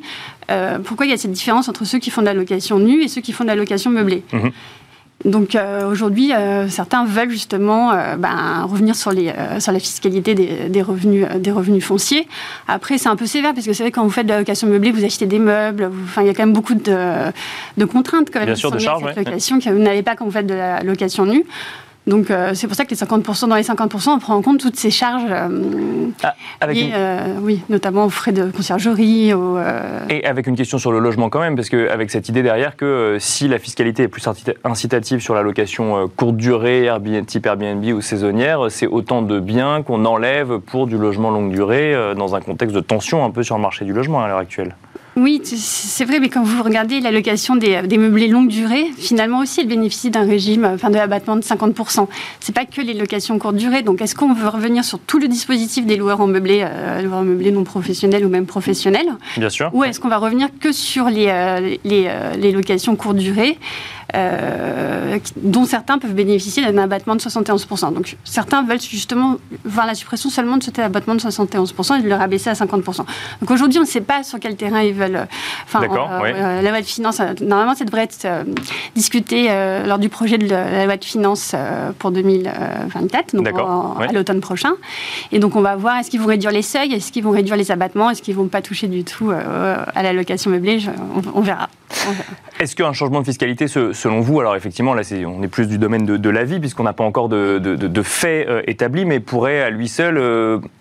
euh, 0.50 0.78
pourquoi 0.78 1.04
il 1.04 1.10
y 1.10 1.12
a 1.12 1.18
cette 1.18 1.32
différence 1.32 1.68
entre 1.68 1.84
ceux 1.84 1.98
qui 1.98 2.10
font 2.10 2.22
de 2.22 2.26
la 2.26 2.34
location 2.34 2.78
nue 2.78 3.02
et 3.02 3.08
ceux 3.08 3.20
qui 3.20 3.32
font 3.32 3.44
de 3.44 3.48
la 3.48 3.56
location 3.56 3.90
meublée? 3.90 4.22
Mhm. 4.32 4.52
Donc 5.26 5.56
euh, 5.56 5.90
aujourd'hui, 5.90 6.32
euh, 6.32 6.68
certains 6.68 7.04
veulent 7.04 7.30
justement 7.30 7.90
euh, 7.92 8.16
ben, 8.16 8.62
revenir 8.62 8.94
sur, 8.94 9.10
les, 9.10 9.32
sur 9.58 9.72
la 9.72 9.80
fiscalité 9.80 10.34
des, 10.34 10.82
revenus, 10.82 11.26
des 11.38 11.50
revenus 11.50 11.84
fonciers. 11.84 12.28
Après, 12.68 12.96
c'est 12.96 13.08
un 13.08 13.16
peu 13.16 13.26
sévère 13.26 13.52
parce 13.52 13.66
que 13.66 13.72
c'est 13.72 13.82
vrai 13.82 13.90
quand 13.90 14.04
vous 14.04 14.10
faites 14.10 14.26
de 14.26 14.32
la 14.32 14.38
location 14.38 14.68
meublée, 14.68 14.92
vous 14.92 15.04
achetez 15.04 15.26
des 15.26 15.40
meubles. 15.40 15.90
Enfin, 16.04 16.22
il 16.22 16.28
y 16.28 16.30
a 16.30 16.34
quand 16.34 16.44
même 16.44 16.52
beaucoup 16.52 16.74
de, 16.74 16.96
de 17.76 17.84
contraintes 17.84 18.28
quand 18.32 18.38
même. 18.38 18.46
Bien 18.46 18.54
sûr, 18.54 18.70
de 18.70 18.78
charges. 18.78 19.02
location 19.16 19.58
que 19.58 19.68
vous 19.68 19.82
n'avez 19.82 20.02
pas 20.02 20.14
quand 20.14 20.24
vous 20.24 20.30
faites 20.30 20.46
de 20.46 20.54
la 20.54 20.82
location 20.82 21.26
nue. 21.26 21.44
Donc 22.06 22.30
euh, 22.30 22.52
c'est 22.54 22.68
pour 22.68 22.76
ça 22.76 22.84
que 22.84 22.90
les 22.90 22.96
50%, 22.96 23.48
dans 23.48 23.56
les 23.56 23.62
50%, 23.62 24.10
on 24.10 24.18
prend 24.18 24.36
en 24.36 24.42
compte 24.42 24.60
toutes 24.60 24.76
ces 24.76 24.90
charges 24.90 25.28
euh, 25.28 26.08
ah, 26.22 26.34
euh, 26.62 27.34
oui, 27.40 27.62
notamment 27.68 28.04
aux 28.04 28.10
frais 28.10 28.30
de 28.30 28.50
conciergerie. 28.50 29.32
Et 30.08 30.24
avec 30.24 30.46
une 30.46 30.54
question 30.54 30.78
sur 30.78 30.92
le 30.92 31.00
logement 31.00 31.28
quand 31.30 31.40
même, 31.40 31.56
parce 31.56 31.68
qu'avec 31.68 32.10
cette 32.10 32.28
idée 32.28 32.42
derrière 32.42 32.76
que 32.76 33.16
si 33.18 33.48
la 33.48 33.58
fiscalité 33.58 34.04
est 34.04 34.08
plus 34.08 34.26
incitative 34.64 35.20
sur 35.20 35.34
la 35.34 35.42
location 35.42 36.08
courte 36.16 36.36
durée, 36.36 36.88
type 37.26 37.46
Airbnb 37.46 37.84
ou 37.84 38.00
saisonnière, 38.00 38.66
c'est 38.70 38.86
autant 38.86 39.22
de 39.22 39.40
biens 39.40 39.82
qu'on 39.82 40.04
enlève 40.04 40.58
pour 40.58 40.86
du 40.86 40.98
logement 40.98 41.30
longue 41.30 41.52
durée 41.52 41.94
dans 42.16 42.36
un 42.36 42.40
contexte 42.40 42.74
de 42.74 42.80
tension 42.80 43.24
un 43.24 43.30
peu 43.30 43.42
sur 43.42 43.56
le 43.56 43.62
marché 43.62 43.84
du 43.84 43.92
logement 43.92 44.22
à 44.22 44.28
l'heure 44.28 44.38
actuelle. 44.38 44.76
Oui, 45.16 45.40
c'est 45.44 46.04
vrai, 46.04 46.20
mais 46.20 46.28
quand 46.28 46.42
vous 46.42 46.62
regardez 46.62 47.00
l'allocation 47.00 47.56
des, 47.56 47.80
des, 47.82 47.96
meublés 47.96 48.28
longue 48.28 48.48
durée, 48.48 48.84
finalement 48.98 49.38
aussi, 49.38 49.60
elle 49.60 49.66
bénéficie 49.66 50.10
d'un 50.10 50.26
régime 50.26 50.70
enfin, 50.74 50.90
de 50.90 50.98
abattement 50.98 51.36
de 51.36 51.40
50%. 51.40 52.06
C'est 52.40 52.54
pas 52.54 52.66
que 52.66 52.82
les 52.82 52.92
locations 52.92 53.38
courte 53.38 53.56
durée. 53.56 53.82
Donc, 53.82 54.02
est-ce 54.02 54.14
qu'on 54.14 54.34
veut 54.34 54.48
revenir 54.48 54.84
sur 54.84 54.98
tout 54.98 55.18
le 55.18 55.26
dispositif 55.26 55.86
des 55.86 55.96
loueurs 55.96 56.20
en 56.20 56.26
meublé, 56.26 56.60
euh, 56.62 57.00
loueurs 57.00 57.20
en 57.20 57.24
meublé 57.24 57.50
non 57.50 57.64
professionnels 57.64 58.26
ou 58.26 58.28
même 58.28 58.44
professionnels? 58.44 59.08
Bien 59.38 59.48
sûr. 59.48 59.70
Ou 59.72 59.84
est-ce 59.84 60.00
qu'on 60.00 60.08
va 60.08 60.18
revenir 60.18 60.48
que 60.60 60.70
sur 60.70 61.06
les, 61.06 61.28
euh, 61.28 61.76
les, 61.84 62.04
euh, 62.08 62.34
les 62.36 62.52
locations 62.52 62.94
courte 62.94 63.16
durée? 63.16 63.56
Euh, 64.14 65.18
dont 65.36 65.64
certains 65.64 65.98
peuvent 65.98 66.14
bénéficier 66.14 66.64
d'un 66.64 66.78
abattement 66.78 67.16
de 67.16 67.20
71%. 67.20 67.92
Donc 67.92 68.16
certains 68.24 68.62
veulent 68.62 68.80
justement 68.80 69.36
voir 69.64 69.86
la 69.86 69.94
suppression 69.94 70.30
seulement 70.30 70.58
de 70.58 70.62
cet 70.62 70.78
abattement 70.78 71.16
de 71.16 71.20
71% 71.20 71.98
et 71.98 72.02
de 72.02 72.08
le 72.08 72.14
rabaisser 72.14 72.50
à 72.50 72.52
50%. 72.52 72.98
Donc 73.40 73.50
aujourd'hui, 73.50 73.78
on 73.78 73.82
ne 73.82 73.86
sait 73.86 74.00
pas 74.00 74.22
sur 74.22 74.38
quel 74.38 74.56
terrain 74.56 74.82
ils 74.82 74.94
veulent. 74.94 75.26
Enfin, 75.64 75.82
euh, 75.82 76.22
euh, 76.24 76.62
la 76.62 76.70
loi 76.70 76.80
de 76.80 76.86
finances, 76.86 77.20
normalement, 77.40 77.74
ça 77.74 77.84
devrait 77.84 78.04
être 78.04 78.26
discuté 78.94 79.48
lors 79.84 79.98
du 79.98 80.08
projet 80.08 80.38
de 80.38 80.48
la 80.48 80.84
loi 80.84 80.96
de 80.96 81.04
finances 81.04 81.54
pour 81.98 82.12
2024, 82.12 83.34
donc 83.34 83.48
à 83.48 84.12
l'automne 84.12 84.40
prochain. 84.40 84.72
Et 85.32 85.38
donc 85.40 85.56
on 85.56 85.62
va 85.62 85.76
voir 85.76 85.98
est-ce 85.98 86.10
qu'ils 86.10 86.20
vont 86.20 86.28
réduire 86.28 86.52
les 86.52 86.62
seuils, 86.62 86.92
est-ce 86.94 87.10
qu'ils 87.10 87.24
vont 87.24 87.30
réduire 87.32 87.56
les 87.56 87.70
abattements, 87.70 88.10
est-ce 88.10 88.22
qu'ils 88.22 88.36
vont 88.36 88.48
pas 88.48 88.62
toucher 88.62 88.86
du 88.86 89.04
tout 89.04 89.30
à 89.30 90.02
la 90.02 90.12
location 90.12 90.50
meublée. 90.50 90.78
on, 91.34 91.40
verra. 91.40 91.68
Est-ce 92.60 92.76
qu'un 92.76 92.92
changement 92.92 93.20
de 93.20 93.26
fiscalité 93.26 93.68
se 93.68 94.05
selon 94.06 94.20
vous, 94.20 94.38
alors 94.38 94.54
effectivement, 94.54 94.94
là, 94.94 95.02
on 95.26 95.42
est 95.42 95.48
plus 95.48 95.66
du 95.66 95.78
domaine 95.78 96.06
de, 96.06 96.16
de 96.16 96.30
l'avis, 96.30 96.60
puisqu'on 96.60 96.84
n'a 96.84 96.92
pas 96.92 97.02
encore 97.02 97.28
de, 97.28 97.58
de 97.58 98.02
faits 98.02 98.48
établis, 98.68 99.04
mais 99.04 99.18
pourrait 99.18 99.62
à 99.62 99.70
lui 99.70 99.88
seul 99.88 100.22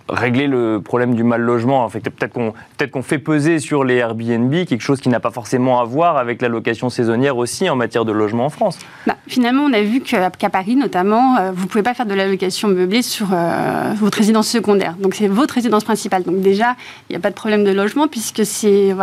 régler 0.08 0.46
le 0.46 0.80
problème 0.80 1.16
du 1.16 1.24
mal 1.24 1.42
logement. 1.42 1.84
En 1.84 1.90
fait, 1.90 2.02
peut-être 2.02 2.34
qu'on 2.34 2.54
peut 2.78 2.86
qu'on 2.86 3.02
fait 3.02 3.18
peser 3.18 3.58
sur 3.58 3.84
les 3.84 3.96
Airbnb 3.96 4.54
quelque 4.66 4.82
chose 4.82 5.02
qui 5.02 5.10
n'a 5.10 5.20
pas 5.20 5.32
forcément 5.32 5.80
à 5.80 5.86
voir 5.86 6.18
avec 6.18 6.40
la 6.44 6.50
location 6.50 6.92
saisonnière 6.92 7.36
aussi 7.38 7.68
en 7.68 7.76
matière 7.76 8.06
de 8.06 8.12
logement 8.12 8.46
en 8.46 8.50
France. 8.52 8.78
Bah, 9.08 9.16
finalement, 9.28 9.64
on 9.64 9.74
a 9.74 9.82
vu 9.82 10.02
qu'à 10.02 10.50
Paris, 10.52 10.76
notamment, 10.76 11.38
euh, 11.38 11.52
vous 11.52 11.64
ne 11.64 11.68
pouvez 11.68 11.84
pas 11.84 11.96
faire 11.96 12.06
de 12.06 12.14
la 12.14 12.28
location 12.28 12.68
meublée 12.68 13.02
sur 13.02 13.30
euh, 13.34 13.94
votre 13.96 14.20
résidence 14.20 14.48
secondaire. 14.48 14.94
Donc, 15.00 15.16
c'est 15.16 15.28
votre 15.28 15.56
résidence 15.56 15.84
principale. 15.84 16.22
Donc, 16.22 16.42
déjà, 16.42 16.76
il 17.10 17.14
n'y 17.14 17.18
a 17.18 17.20
pas 17.20 17.32
de 17.32 17.36
problème 17.36 17.64
de 17.64 17.72
logement 17.72 18.08
puisque 18.08 18.46
c'est 18.46 18.94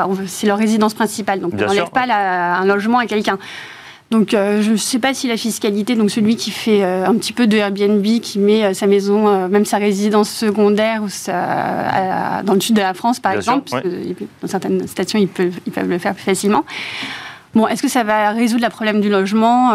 leur 0.45 0.59
résidence 0.59 0.95
principale. 0.95 1.41
Donc, 1.41 1.55
on 1.55 1.67
n'enlève 1.67 1.91
pas 1.91 2.05
un 2.05 2.65
logement 2.65 2.99
à 2.99 3.07
quelqu'un. 3.07 3.39
Donc, 4.13 4.35
euh, 4.35 4.61
je 4.61 4.73
ne 4.73 4.77
sais 4.77 4.99
pas 4.99 5.15
si 5.15 5.27
la 5.27 5.39
fiscalité, 5.39 5.95
donc 5.95 6.11
celui 6.11 6.37
qui 6.37 6.51
fait 6.51 6.85
euh, 6.85 7.07
un 7.07 7.15
petit 7.15 7.33
peu 7.33 7.47
de 7.47 7.57
Airbnb, 7.57 8.05
qui 8.21 8.39
met 8.39 8.63
euh, 8.63 8.75
sa 8.75 8.87
maison, 8.87 9.49
même 9.49 9.65
sa 9.65 9.79
résidence 9.79 10.29
secondaire 10.29 11.03
ou 11.03 11.09
dans 12.45 12.53
le 12.53 12.61
sud 12.61 12.77
de 12.77 12.83
la 12.83 12.93
France, 12.93 13.21
par 13.21 13.33
exemple, 13.33 13.71
dans 14.43 14.49
certaines 14.49 14.87
stations, 14.87 15.19
ils 15.19 15.29
peuvent, 15.29 15.59
ils 15.65 15.73
peuvent 15.73 15.89
le 15.89 15.97
faire 15.97 16.15
plus 16.15 16.25
facilement. 16.25 16.67
Bon, 17.55 17.67
est-ce 17.67 17.81
que 17.81 17.89
ça 17.89 18.05
va 18.05 18.33
résoudre 18.33 18.65
le 18.65 18.71
problème 18.71 19.01
du 19.01 19.09
logement, 19.09 19.73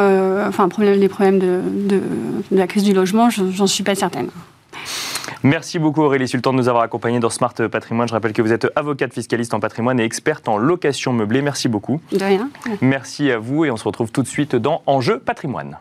enfin, 0.48 0.70
problème, 0.70 1.00
les 1.00 1.10
problèmes 1.10 1.40
de, 1.40 1.62
de, 1.90 2.02
de 2.52 2.58
la 2.58 2.68
crise 2.68 2.84
du 2.84 2.94
logement? 2.94 3.32
J'en 3.32 3.66
suis 3.66 3.84
pas 3.84 3.96
certaine. 3.96 4.28
Merci 5.44 5.80
beaucoup 5.80 6.02
Aurélie 6.02 6.28
Sultan 6.28 6.52
de 6.52 6.58
nous 6.58 6.68
avoir 6.68 6.84
accompagnés 6.84 7.20
dans 7.20 7.30
Smart 7.30 7.54
Patrimoine. 7.54 8.08
Je 8.08 8.14
rappelle 8.14 8.34
que 8.34 8.42
vous 8.42 8.52
êtes 8.52 8.68
avocate 8.76 9.14
fiscaliste 9.14 9.54
en 9.54 9.60
patrimoine 9.60 10.00
et 10.00 10.04
experte 10.04 10.48
en 10.48 10.58
location 10.58 11.14
meublée. 11.14 11.42
Merci 11.42 11.68
beaucoup. 11.68 12.02
De 12.12 12.24
rien. 12.24 12.50
Merci 12.82 13.32
à 13.32 13.38
vous 13.38 13.66
et 13.66 13.72
on 13.72 13.78
se 13.78 13.84
retrouve 13.84 14.12
tout 14.12 14.24
de 14.24 14.28
suite 14.28 14.56
dans 14.56 14.82
Enjeu 14.86 15.20
Patrimoine. 15.20 15.78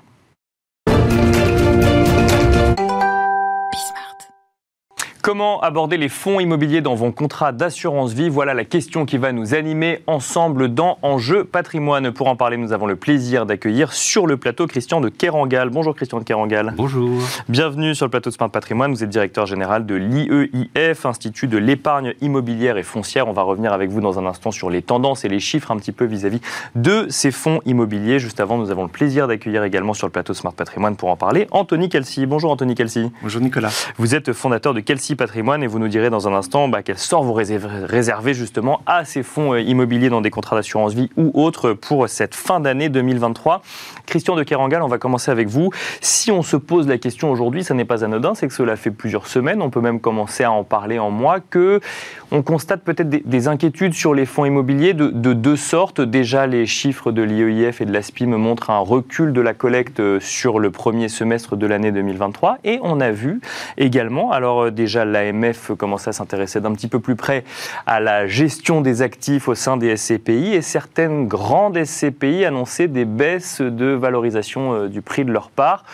Comment 5.26 5.60
aborder 5.60 5.96
les 5.96 6.08
fonds 6.08 6.38
immobiliers 6.38 6.82
dans 6.82 6.94
vos 6.94 7.10
contrats 7.10 7.50
d'assurance 7.50 8.12
vie? 8.12 8.28
Voilà 8.28 8.54
la 8.54 8.64
question 8.64 9.04
qui 9.04 9.18
va 9.18 9.32
nous 9.32 9.54
animer 9.54 10.04
ensemble 10.06 10.72
dans 10.72 10.98
Enjeu 11.02 11.42
Patrimoine. 11.42 12.12
Pour 12.12 12.28
en 12.28 12.36
parler, 12.36 12.56
nous 12.56 12.72
avons 12.72 12.86
le 12.86 12.94
plaisir 12.94 13.44
d'accueillir 13.44 13.92
sur 13.92 14.28
le 14.28 14.36
plateau 14.36 14.68
Christian 14.68 15.00
de 15.00 15.08
Kerangal. 15.08 15.70
Bonjour 15.70 15.96
Christian 15.96 16.20
de 16.20 16.22
Kerangal. 16.22 16.74
Bonjour. 16.76 17.18
Bienvenue 17.48 17.96
sur 17.96 18.06
le 18.06 18.10
plateau 18.10 18.30
de 18.30 18.36
Smart 18.36 18.50
Patrimoine. 18.50 18.92
Vous 18.92 19.02
êtes 19.02 19.10
directeur 19.10 19.46
général 19.46 19.84
de 19.84 19.96
l'IEIF, 19.96 21.04
Institut 21.04 21.48
de 21.48 21.58
l'épargne 21.58 22.14
immobilière 22.20 22.76
et 22.76 22.84
foncière. 22.84 23.26
On 23.26 23.32
va 23.32 23.42
revenir 23.42 23.72
avec 23.72 23.90
vous 23.90 24.00
dans 24.00 24.20
un 24.20 24.26
instant 24.26 24.52
sur 24.52 24.70
les 24.70 24.80
tendances 24.80 25.24
et 25.24 25.28
les 25.28 25.40
chiffres 25.40 25.72
un 25.72 25.76
petit 25.76 25.90
peu 25.90 26.04
vis-à-vis 26.04 26.40
de 26.76 27.06
ces 27.08 27.32
fonds 27.32 27.60
immobiliers. 27.66 28.20
Juste 28.20 28.38
avant, 28.38 28.58
nous 28.58 28.70
avons 28.70 28.84
le 28.84 28.90
plaisir 28.90 29.26
d'accueillir 29.26 29.64
également 29.64 29.92
sur 29.92 30.06
le 30.06 30.12
plateau 30.12 30.34
Smart 30.34 30.54
Patrimoine 30.54 30.94
pour 30.94 31.08
en 31.08 31.16
parler 31.16 31.48
Anthony 31.50 31.88
Kelsey. 31.88 32.26
Bonjour 32.26 32.52
Anthony 32.52 32.76
Kelsey. 32.76 33.10
Bonjour 33.24 33.40
Nicolas. 33.40 33.72
Vous 33.96 34.14
êtes 34.14 34.32
fondateur 34.32 34.72
de 34.72 34.78
Patrimoine 35.16 35.62
et 35.62 35.66
vous 35.66 35.78
nous 35.78 35.88
direz 35.88 36.10
dans 36.10 36.28
un 36.28 36.34
instant 36.34 36.68
bah, 36.68 36.82
quel 36.82 36.98
sort 36.98 37.22
vous 37.22 37.32
réservez 37.32 38.34
justement 38.34 38.80
à 38.86 39.04
ces 39.04 39.22
fonds 39.22 39.54
euh, 39.54 39.60
immobiliers 39.60 40.08
dans 40.08 40.20
des 40.20 40.30
contrats 40.30 40.56
d'assurance 40.56 40.94
vie 40.94 41.10
ou 41.16 41.30
autres 41.34 41.72
pour 41.72 42.08
cette 42.08 42.34
fin 42.34 42.60
d'année 42.60 42.88
2023. 42.88 43.62
Christian 44.06 44.36
de 44.36 44.42
Kerangal, 44.42 44.82
on 44.82 44.88
va 44.88 44.98
commencer 44.98 45.30
avec 45.30 45.48
vous. 45.48 45.70
Si 46.00 46.30
on 46.30 46.42
se 46.42 46.56
pose 46.56 46.86
la 46.86 46.98
question 46.98 47.30
aujourd'hui, 47.30 47.64
ça 47.64 47.74
n'est 47.74 47.84
pas 47.84 48.04
anodin, 48.04 48.34
c'est 48.34 48.46
que 48.46 48.54
cela 48.54 48.76
fait 48.76 48.90
plusieurs 48.90 49.26
semaines, 49.26 49.62
on 49.62 49.70
peut 49.70 49.80
même 49.80 50.00
commencer 50.00 50.44
à 50.44 50.52
en 50.52 50.64
parler 50.64 50.98
en 50.98 51.10
mois, 51.10 51.40
que 51.40 51.80
on 52.32 52.42
constate 52.42 52.82
peut-être 52.82 53.08
des, 53.08 53.48
inquiétudes 53.48 53.94
sur 53.94 54.14
les 54.14 54.26
fonds 54.26 54.44
immobiliers 54.44 54.94
de, 54.94 55.32
deux 55.32 55.56
sortes. 55.56 56.00
Déjà, 56.00 56.46
les 56.46 56.66
chiffres 56.66 57.12
de 57.12 57.22
l'IEIF 57.22 57.80
et 57.80 57.86
de 57.86 57.92
l'ASPI 57.92 58.26
me 58.26 58.36
montrent 58.36 58.70
un 58.70 58.78
recul 58.78 59.32
de 59.32 59.40
la 59.40 59.54
collecte 59.54 60.00
euh, 60.00 60.18
sur 60.20 60.58
le 60.58 60.70
premier 60.70 61.08
semestre 61.08 61.56
de 61.56 61.66
l'année 61.66 61.92
2023. 61.92 62.58
Et 62.64 62.80
on 62.82 63.00
a 63.00 63.10
vu 63.10 63.40
également, 63.78 64.32
alors 64.32 64.64
euh, 64.64 64.70
déjà 64.70 65.04
l'AMF 65.04 65.72
commençait 65.76 66.10
à 66.10 66.12
s'intéresser 66.12 66.60
d'un 66.60 66.72
petit 66.72 66.88
peu 66.88 66.98
plus 66.98 67.16
près 67.16 67.44
à 67.86 68.00
la 68.00 68.26
gestion 68.26 68.80
des 68.80 69.02
actifs 69.02 69.48
au 69.48 69.54
sein 69.54 69.76
des 69.76 69.96
SCPI 69.96 70.54
et 70.54 70.62
certaines 70.62 71.28
grandes 71.28 71.82
SCPI 71.82 72.44
annonçaient 72.44 72.88
des 72.88 73.04
baisses 73.04 73.60
de 73.60 73.86
valorisation 73.86 74.74
euh, 74.74 74.88
du 74.88 75.02
prix 75.02 75.24
de 75.24 75.32
leur 75.32 75.50
part 75.50 75.84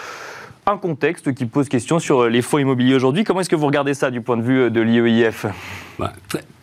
un 0.72 0.78
contexte 0.78 1.34
qui 1.34 1.46
pose 1.46 1.68
question 1.68 1.98
sur 1.98 2.28
les 2.28 2.42
fonds 2.42 2.58
immobiliers 2.58 2.94
aujourd'hui. 2.94 3.24
Comment 3.24 3.40
est-ce 3.40 3.50
que 3.50 3.56
vous 3.56 3.66
regardez 3.66 3.94
ça 3.94 4.10
du 4.10 4.20
point 4.20 4.36
de 4.36 4.42
vue 4.42 4.70
de 4.70 4.80
l'IEIF 4.80 5.46
bah, 5.98 6.12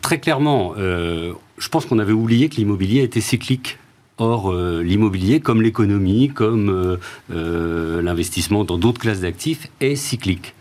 très, 0.02 0.18
clairement, 0.18 0.74
euh, 0.76 1.32
je 1.58 1.68
pense 1.68 1.86
qu'on 1.86 1.98
avait 1.98 2.12
oublié 2.12 2.48
que 2.48 2.56
l'immobilier 2.56 3.02
était 3.02 3.20
cyclique. 3.20 3.78
Or, 4.18 4.52
euh, 4.52 4.82
l'immobilier, 4.82 5.40
comme 5.40 5.62
l'économie, 5.62 6.28
comme 6.28 6.98
euh, 7.30 8.02
l'investissement 8.02 8.64
dans 8.64 8.76
d'autres 8.76 9.00
classes 9.00 9.20
d'actifs, 9.20 9.68
est 9.80 9.96
cyclique. 9.96 10.54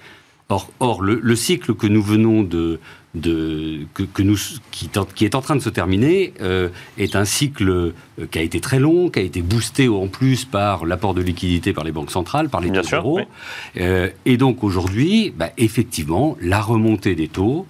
Or, 0.47 0.71
or 0.79 1.01
le, 1.01 1.35
cycle 1.35 1.73
que 1.73 1.87
nous 1.87 2.01
venons 2.01 2.43
de, 2.43 2.79
de, 3.15 3.87
que, 3.93 4.21
nous, 4.21 4.37
qui, 4.71 4.89
qui, 5.15 5.25
est 5.25 5.35
en 5.35 5.41
train 5.41 5.55
de 5.55 5.61
se 5.61 5.69
terminer 5.69 6.33
euh, 6.41 6.69
est 6.97 7.15
un 7.15 7.25
cycle 7.25 7.69
euh, 7.69 7.91
qui 8.29 8.37
a 8.37 8.41
été 8.41 8.59
très 8.59 8.79
long, 8.79 9.09
qui 9.09 9.19
a 9.19 9.23
été 9.23 9.41
boosté 9.41 9.87
en 9.87 10.07
plus 10.07 10.45
par 10.45 10.85
l'apport 10.85 11.15
de 11.15 11.21
liquidités 11.21 11.73
par 11.73 11.83
les 11.83 11.91
banques 11.91 12.11
centrales, 12.11 12.49
par 12.49 12.61
les 12.61 12.71
taux 12.71 12.95
euros. 12.95 13.21
Euh, 13.77 14.09
et 14.25 14.37
donc 14.37 14.63
aujourd'hui, 14.63 15.33
bah, 15.35 15.49
effectivement, 15.57 16.37
la 16.39 16.61
remontée 16.61 17.15
des 17.15 17.27
taux, 17.27 17.65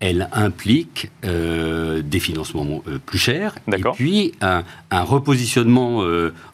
elle 0.00 0.28
implique 0.32 1.10
des 1.22 2.20
financements 2.20 2.82
plus 3.06 3.16
chers 3.16 3.54
et 3.72 3.80
puis 3.94 4.32
un, 4.42 4.62
un 4.90 5.02
repositionnement 5.02 6.02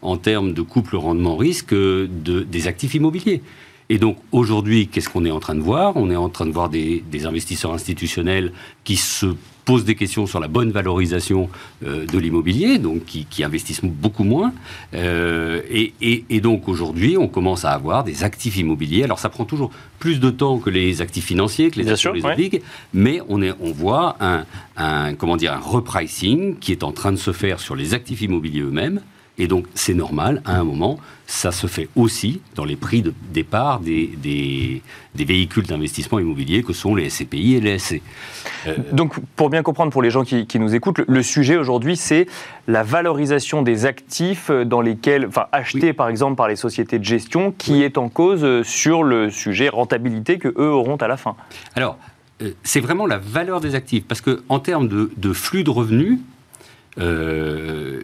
en 0.03 0.17
termes 0.19 0.53
de 0.53 0.63
couple 0.63 0.95
rendement-risque 0.95 1.75
de, 1.75 2.07
des 2.43 2.69
actifs 2.69 2.95
immobiliers. 2.95 3.43
Et 3.91 3.99
donc 3.99 4.17
aujourd'hui, 4.31 4.87
qu'est-ce 4.87 5.09
qu'on 5.09 5.25
est 5.25 5.33
en 5.33 5.41
train 5.41 5.57
de 5.57 5.61
voir? 5.61 5.97
On 5.97 6.13
est 6.13 6.17
en 6.17 6.29
train 6.29 6.47
de 6.47 6.53
voir 6.53 6.71
des, 6.71 7.03
investisseurs 7.27 7.73
institutionnels 7.73 8.53
qui 8.85 8.97
se 8.97 9.27
posent 9.65 9.85
des 9.85 9.97
questions 9.97 10.27
sur 10.27 10.39
la 10.39 10.47
bonne 10.47 10.71
valorisation 10.71 11.51
euh, 11.85 12.07
de 12.07 12.19
l'immobilier, 12.19 12.79
donc 12.79 13.05
qui, 13.05 13.45
investissent 13.45 13.85
beaucoup 13.85 14.23
moins. 14.23 14.53
Euh, 14.95 15.61
et, 15.69 16.41
donc 16.41 16.69
aujourd'hui, 16.69 17.17
on 17.19 17.27
commence 17.27 17.65
à 17.65 17.73
avoir 17.73 18.05
des 18.05 18.23
actifs 18.23 18.57
immobiliers. 18.57 19.03
Alors 19.03 19.19
ça 19.19 19.29
prend 19.29 19.45
toujours 19.45 19.73
plus 19.99 20.21
de 20.21 20.31
temps 20.31 20.59
que 20.59 20.71
les 20.71 21.03
actifs 21.03 21.27
financiers, 21.27 21.73
que 21.73 21.81
les 21.81 21.91
actions 21.91 22.13
les 22.13 22.25
obliges, 22.25 22.61
mais 22.95 23.21
on, 23.29 23.43
est, 23.43 23.53
on 23.61 23.73
voit 23.73 24.17
un, 24.21 24.45
un, 24.77 25.15
comment 25.15 25.37
dire, 25.37 25.53
un 25.53 25.59
repricing 25.59 26.57
qui 26.59 26.71
est 26.71 26.85
en 26.85 26.93
train 26.93 27.11
de 27.11 27.17
se 27.17 27.33
faire 27.33 27.59
sur 27.59 27.75
les 27.75 27.93
actifs 27.93 28.23
immobiliers 28.23 28.61
eux-mêmes. 28.61 29.01
Et 29.39 29.47
donc, 29.47 29.67
c'est 29.75 29.95
normal, 29.95 30.43
à 30.45 30.57
un 30.57 30.65
moment, 30.65 30.99
ça 31.27 31.53
se 31.53 31.67
fait 31.67 31.89
aussi 31.97 32.43
dans 32.57 32.65
les 32.65 32.77
prix 32.77 33.03
de 33.03 33.15
départ 33.33 33.81
des, 33.81 34.11
des, 34.17 34.83
véhicules 35.15 35.65
d'investissement 35.65 36.19
immobilier 36.19 36.63
que 36.63 36.73
sont 36.73 36.95
les 36.95 37.09
SCPI 37.09 37.55
et 37.55 37.61
les 37.61 37.79
SC. 37.79 38.03
Euh, 38.67 38.77
donc, 38.93 39.15
pour 39.37 39.49
bien 39.49 39.63
comprendre 39.63 39.93
pour 39.93 40.03
les 40.03 40.11
gens 40.11 40.25
qui, 40.25 40.59
nous 40.59 40.75
écoutent, 40.75 40.99
le, 40.99 41.23
sujet 41.23 41.57
aujourd'hui, 41.57 41.97
c'est 41.97 42.27
la 42.67 42.83
valorisation 42.83 43.63
des 43.63 43.87
actifs 43.87 44.51
dans 44.51 44.81
lesquels, 44.81 45.27
enfin, 45.27 45.47
achetés 45.53 45.93
par 45.93 46.09
exemple 46.09 46.37
par 46.37 46.49
les 46.49 46.57
sociétés 46.57 46.99
de 46.99 47.05
gestion, 47.05 47.53
qui 47.57 47.83
est 47.83 47.97
en 47.97 48.09
cause 48.09 48.63
sur 48.63 49.03
le 49.03 49.31
sujet 49.31 49.69
rentabilité 49.69 50.39
que 50.39 50.49
eux 50.49 50.71
auront 50.71 50.97
à 50.97 51.09
la 51.09 51.17
fin. 51.17 51.37
Alors, 51.77 51.97
euh, 52.43 52.53
c'est 52.63 52.81
vraiment 52.81 53.07
la 53.07 53.19
valeur 53.19 53.61
des 53.61 53.75
actifs, 53.75 54.05
parce 54.07 54.21
que 54.21 54.43
en 54.49 54.59
termes 54.59 54.89
de, 54.89 55.33
flux 55.33 55.65
de 55.65 55.71
revenus, 55.71 56.19
euh, 56.99 58.03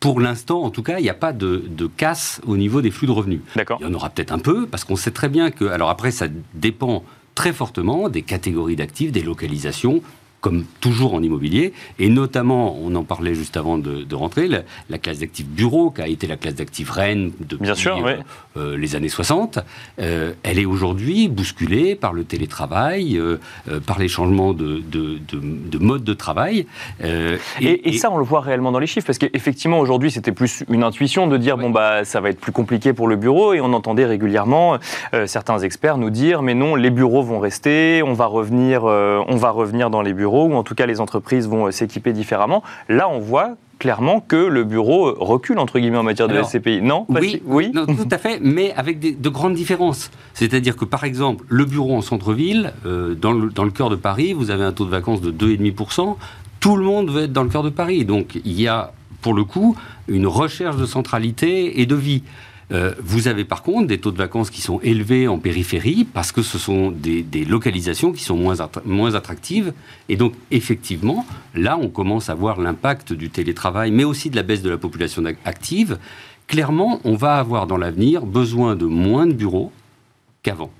pour 0.00 0.20
l'instant, 0.20 0.62
en 0.62 0.70
tout 0.70 0.82
cas, 0.82 0.98
il 0.98 1.02
n'y 1.02 1.10
a 1.10 1.14
pas 1.14 1.32
de, 1.32 1.62
casse 1.96 2.40
au 2.46 2.56
niveau 2.56 2.80
des 2.80 2.90
flux 2.90 3.06
de 3.06 3.12
revenus. 3.12 3.40
Il 3.56 3.82
y 3.82 3.84
en 3.84 3.94
aura 3.94 4.10
peut-être 4.10 4.32
un 4.32 4.38
peu, 4.38 4.66
parce 4.66 4.84
qu'on 4.84 4.96
sait 4.96 5.10
très 5.10 5.28
bien 5.28 5.50
que. 5.50 5.64
Alors 5.64 5.90
après, 5.90 6.10
ça 6.10 6.26
dépend 6.54 7.04
très 7.34 7.52
fortement 7.52 8.08
des 8.08 8.22
catégories 8.22 8.76
d'actifs, 8.76 9.12
des 9.12 9.22
localisations 9.22 10.02
comme 10.40 10.64
toujours 10.80 11.14
en 11.14 11.22
immobilier, 11.22 11.72
et 11.98 12.08
notamment, 12.08 12.76
on 12.80 12.94
en 12.94 13.02
parlait 13.02 13.34
juste 13.34 13.56
avant 13.56 13.76
de, 13.76 14.14
rentrer, 14.14 14.48
la, 14.48 14.98
classe 14.98 15.18
d'actifs 15.18 15.46
bureau, 15.46 15.90
qui 15.90 16.00
a 16.00 16.08
été 16.08 16.26
la 16.26 16.36
classe 16.36 16.54
d'actifs 16.54 16.90
reine 16.90 17.32
depuis 17.40 17.64
Bien 17.64 17.74
sûr, 17.74 18.04
euh, 18.06 18.16
euh, 18.56 18.76
les 18.76 18.94
années 18.94 19.08
60, 19.08 19.58
euh, 20.00 20.32
elle 20.44 20.58
est 20.58 20.64
aujourd'hui 20.64 21.28
bousculée 21.28 21.96
par 21.96 22.12
le 22.12 22.24
télétravail, 22.24 23.20
par 23.86 23.98
les 23.98 24.08
changements 24.08 24.52
de, 24.52 24.80
de, 24.80 25.78
mode 25.78 26.04
de 26.04 26.14
travail. 26.14 26.66
Et, 27.60 27.92
ça, 27.98 28.10
on 28.10 28.18
le 28.18 28.24
voit 28.24 28.40
réellement 28.40 28.70
dans 28.70 28.78
les 28.78 28.86
chiffres, 28.86 29.06
parce 29.06 29.18
qu'effectivement, 29.18 29.80
aujourd'hui, 29.80 30.10
c'était 30.12 30.32
plus 30.32 30.62
une 30.70 30.84
intuition 30.84 31.26
de 31.26 31.36
dire, 31.36 31.58
bon, 31.58 31.70
bah, 31.70 32.04
ça 32.04 32.20
va 32.20 32.30
être 32.30 32.40
plus 32.40 32.52
compliqué 32.52 32.92
pour 32.92 33.08
le 33.08 33.16
bureau, 33.16 33.54
et 33.54 33.60
on 33.60 33.72
entendait 33.72 34.06
régulièrement 34.06 34.78
certains 35.26 35.58
experts 35.58 35.98
nous 35.98 36.10
dire, 36.10 36.42
mais 36.42 36.54
non, 36.54 36.76
les 36.76 36.90
bureaux 36.90 37.22
vont 37.22 37.40
rester, 37.40 38.02
on 38.04 38.12
va 38.12 38.26
revenir, 38.26 38.84
on 38.84 39.36
va 39.36 39.50
revenir 39.50 39.90
dans 39.90 40.02
les 40.02 40.12
bureaux 40.12 40.27
ou 40.34 40.54
en 40.54 40.62
tout 40.62 40.74
cas 40.74 40.86
les 40.86 41.00
entreprises 41.00 41.48
vont 41.48 41.66
euh, 41.66 41.70
s'équiper 41.70 42.12
différemment. 42.12 42.62
Là, 42.88 43.08
on 43.08 43.18
voit 43.18 43.56
clairement 43.78 44.20
que 44.20 44.36
le 44.36 44.64
bureau 44.64 45.14
recule, 45.14 45.58
entre 45.58 45.78
guillemets, 45.78 45.98
en 45.98 46.02
matière 46.02 46.26
de 46.26 46.42
SCPI. 46.42 46.82
Non 46.82 47.06
Oui, 47.08 47.42
oui 47.46 47.72
tout 47.72 48.08
à 48.10 48.18
fait, 48.18 48.40
mais 48.42 48.72
avec 48.74 49.20
de 49.20 49.28
grandes 49.28 49.54
différences. 49.54 50.10
C'est-à-dire 50.34 50.76
que, 50.76 50.84
par 50.84 51.04
exemple, 51.04 51.44
le 51.48 51.64
bureau 51.64 51.94
en 51.94 52.02
centre-ville, 52.02 52.72
euh, 52.86 53.14
dans, 53.14 53.32
le, 53.32 53.50
dans 53.50 53.64
le 53.64 53.70
cœur 53.70 53.88
de 53.88 53.96
Paris, 53.96 54.32
vous 54.32 54.50
avez 54.50 54.64
un 54.64 54.72
taux 54.72 54.84
de 54.84 54.90
vacances 54.90 55.20
de 55.20 55.30
2,5%. 55.30 56.16
Tout 56.58 56.76
le 56.76 56.84
monde 56.84 57.10
veut 57.10 57.22
être 57.24 57.32
dans 57.32 57.44
le 57.44 57.50
cœur 57.50 57.62
de 57.62 57.70
Paris. 57.70 58.04
Donc, 58.04 58.40
il 58.44 58.60
y 58.60 58.66
a 58.66 58.92
pour 59.20 59.34
le 59.34 59.44
coup, 59.44 59.76
une 60.06 60.26
recherche 60.26 60.76
de 60.76 60.86
centralité 60.86 61.80
et 61.80 61.86
de 61.86 61.94
vie. 61.94 62.22
Euh, 62.70 62.92
vous 63.02 63.28
avez 63.28 63.44
par 63.44 63.62
contre 63.62 63.86
des 63.86 63.98
taux 63.98 64.10
de 64.10 64.18
vacances 64.18 64.50
qui 64.50 64.60
sont 64.60 64.78
élevés 64.80 65.26
en 65.26 65.38
périphérie 65.38 66.04
parce 66.04 66.32
que 66.32 66.42
ce 66.42 66.58
sont 66.58 66.90
des, 66.90 67.24
localisations 67.46 68.12
qui 68.12 68.22
sont 68.22 68.36
moins, 68.36 68.56
moins 68.84 69.14
attractives. 69.14 69.72
Et 70.08 70.16
donc, 70.16 70.34
effectivement, 70.50 71.24
là, 71.54 71.78
on 71.80 71.88
commence 71.88 72.28
à 72.28 72.34
voir 72.34 72.60
l'impact 72.60 73.12
du 73.12 73.30
télétravail, 73.30 73.90
mais 73.90 74.04
aussi 74.04 74.28
de 74.28 74.36
la 74.36 74.42
baisse 74.42 74.62
de 74.62 74.70
la 74.70 74.78
population 74.78 75.24
active. 75.44 75.98
Clairement, 76.46 77.00
on 77.04 77.14
va 77.14 77.36
avoir 77.36 77.66
dans 77.66 77.78
l'avenir 77.78 78.26
besoin 78.26 78.76
de 78.76 78.84
moins 78.84 79.26
de 79.26 79.32
bureaux 79.32 79.72
qu'avant 80.42 80.70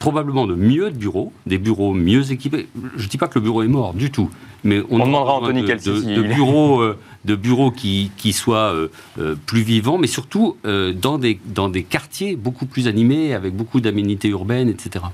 probablement 0.00 0.46
de 0.46 0.54
mieux 0.54 0.90
de 0.90 0.96
bureaux, 0.96 1.30
des 1.46 1.58
bureaux 1.58 1.92
mieux 1.92 2.32
équipés. 2.32 2.68
Je 2.96 3.04
ne 3.04 3.08
dis 3.08 3.18
pas 3.18 3.28
que 3.28 3.38
le 3.38 3.44
bureau 3.44 3.62
est 3.62 3.68
mort 3.68 3.92
du 3.92 4.10
tout, 4.10 4.30
mais 4.64 4.82
on, 4.90 4.98
demandera 4.98 5.34
à 5.34 5.36
Anthony 5.36 5.62
de, 5.62 6.14
de, 6.14 6.22
bureaux, 6.22 6.80
euh, 6.80 6.98
de 7.24 7.34
bureaux 7.34 7.70
qui, 7.70 8.10
qui 8.16 8.32
soient 8.32 8.74
euh, 8.74 8.88
euh, 9.18 9.34
plus 9.46 9.62
vivants, 9.62 9.98
mais 9.98 10.06
surtout 10.06 10.56
dans, 10.64 11.18
des, 11.18 11.40
dans 11.46 11.68
des 11.68 11.82
quartiers 11.82 12.36
beaucoup 12.36 12.66
plus 12.66 12.88
animés, 12.88 13.34
avec 13.34 13.54
beaucoup 13.54 13.80
d'aménités 13.80 14.28
urbaines, 14.28 14.68
etc. 14.68 15.04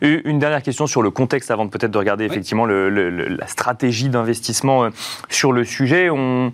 Une 0.00 0.38
dernière 0.38 0.62
question 0.62 0.86
sur 0.86 1.02
le 1.02 1.10
contexte 1.10 1.50
avant 1.50 1.66
peut-être 1.68 1.90
de 1.90 1.98
regarder 1.98 2.24
effectivement 2.24 2.66
la 2.66 3.46
stratégie 3.46 4.08
d'investissement 4.08 4.90
sur 5.28 5.52
le 5.52 5.64
sujet. 5.64 6.08
On, 6.10 6.52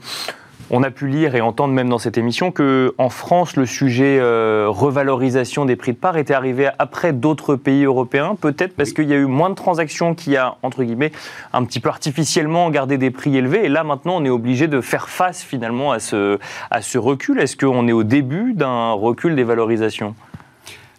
on 0.72 0.82
a 0.82 0.90
pu 0.90 1.06
lire 1.06 1.34
et 1.34 1.42
entendre 1.42 1.74
même 1.74 1.90
dans 1.90 1.98
cette 1.98 2.16
émission 2.16 2.50
que 2.50 2.94
en 2.96 3.10
France, 3.10 3.56
le 3.56 3.66
sujet 3.66 4.18
euh, 4.18 4.66
revalorisation 4.68 5.66
des 5.66 5.76
prix 5.76 5.92
de 5.92 5.98
part 5.98 6.16
était 6.16 6.32
arrivé 6.32 6.70
après 6.78 7.12
d'autres 7.12 7.56
pays 7.56 7.84
européens, 7.84 8.34
peut-être 8.40 8.74
parce 8.74 8.92
qu'il 8.92 9.06
y 9.08 9.12
a 9.12 9.16
eu 9.16 9.26
moins 9.26 9.50
de 9.50 9.54
transactions 9.54 10.14
qui 10.14 10.34
a, 10.36 10.56
entre 10.62 10.82
guillemets, 10.82 11.12
un 11.52 11.64
petit 11.64 11.78
peu 11.78 11.90
artificiellement 11.90 12.70
gardé 12.70 12.96
des 12.96 13.10
prix 13.10 13.36
élevés. 13.36 13.66
Et 13.66 13.68
là, 13.68 13.84
maintenant, 13.84 14.16
on 14.16 14.24
est 14.24 14.30
obligé 14.30 14.66
de 14.66 14.80
faire 14.80 15.10
face 15.10 15.42
finalement 15.42 15.92
à 15.92 15.98
ce, 15.98 16.38
à 16.70 16.80
ce 16.80 16.96
recul. 16.96 17.38
Est-ce 17.38 17.56
qu'on 17.56 17.86
est 17.86 17.92
au 17.92 18.02
début 18.02 18.54
d'un 18.54 18.92
recul 18.92 19.36
des 19.36 19.44
valorisations? 19.44 20.14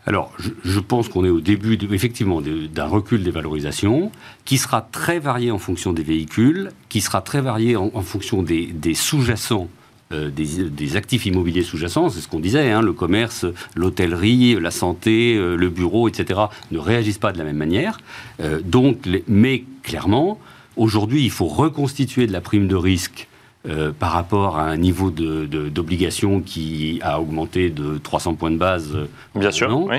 Alors, 0.06 0.34
je, 0.38 0.80
pense 0.80 1.08
qu'on 1.08 1.24
est 1.24 1.30
au 1.30 1.40
début, 1.40 1.78
effectivement, 1.92 2.42
d'un 2.42 2.88
recul 2.88 3.24
des 3.24 3.32
valorisations 3.32 4.12
qui 4.44 4.58
sera 4.58 4.82
très 4.82 5.20
varié 5.20 5.50
en 5.50 5.60
fonction 5.60 5.94
des 5.94 6.04
véhicules, 6.04 6.72
qui 6.90 7.00
sera 7.00 7.22
très 7.22 7.40
varié 7.40 7.78
en, 7.78 7.90
fonction 8.02 8.44
des, 8.44 8.94
sous-jacents 8.94 9.70
euh, 10.12 10.30
des, 10.30 10.98
actifs 10.98 11.26
immobiliers 11.26 11.64
sous-jacents, 11.64 12.10
c'est 12.10 12.20
ce 12.20 12.28
qu'on 12.28 12.42
disait, 12.42 12.70
hein, 12.70 12.82
le 12.82 12.92
commerce, 12.92 13.46
l'hôtellerie, 13.76 14.60
la 14.60 14.72
santé, 14.72 15.38
euh, 15.38 15.56
le 15.56 15.70
bureau, 15.70 16.10
etc., 16.10 16.42
ne 16.72 16.80
réagissent 16.80 17.18
pas 17.18 17.32
de 17.32 17.38
la 17.38 17.46
même 17.46 17.58
manière. 17.58 17.98
Euh, 18.42 18.60
donc, 18.64 19.08
mais 19.28 19.64
clairement, 19.84 20.38
aujourd'hui, 20.76 21.24
il 21.24 21.32
faut 21.32 21.48
reconstituer 21.48 22.28
de 22.28 22.34
la 22.34 22.42
prime 22.42 22.68
de 22.68 22.76
risque 22.76 23.30
euh, 23.66 23.94
par 23.98 24.12
rapport 24.12 24.58
à 24.58 24.64
un 24.64 24.76
niveau 24.76 25.10
d'obligation 25.10 26.40
de, 26.40 26.44
qui 26.44 27.00
a 27.02 27.22
augmenté 27.22 27.70
de 27.70 27.98
300 27.98 28.34
points 28.34 28.52
de 28.52 28.58
base. 28.58 28.90
Euh, 28.94 29.08
Bien 29.40 29.52
sûr. 29.52 29.90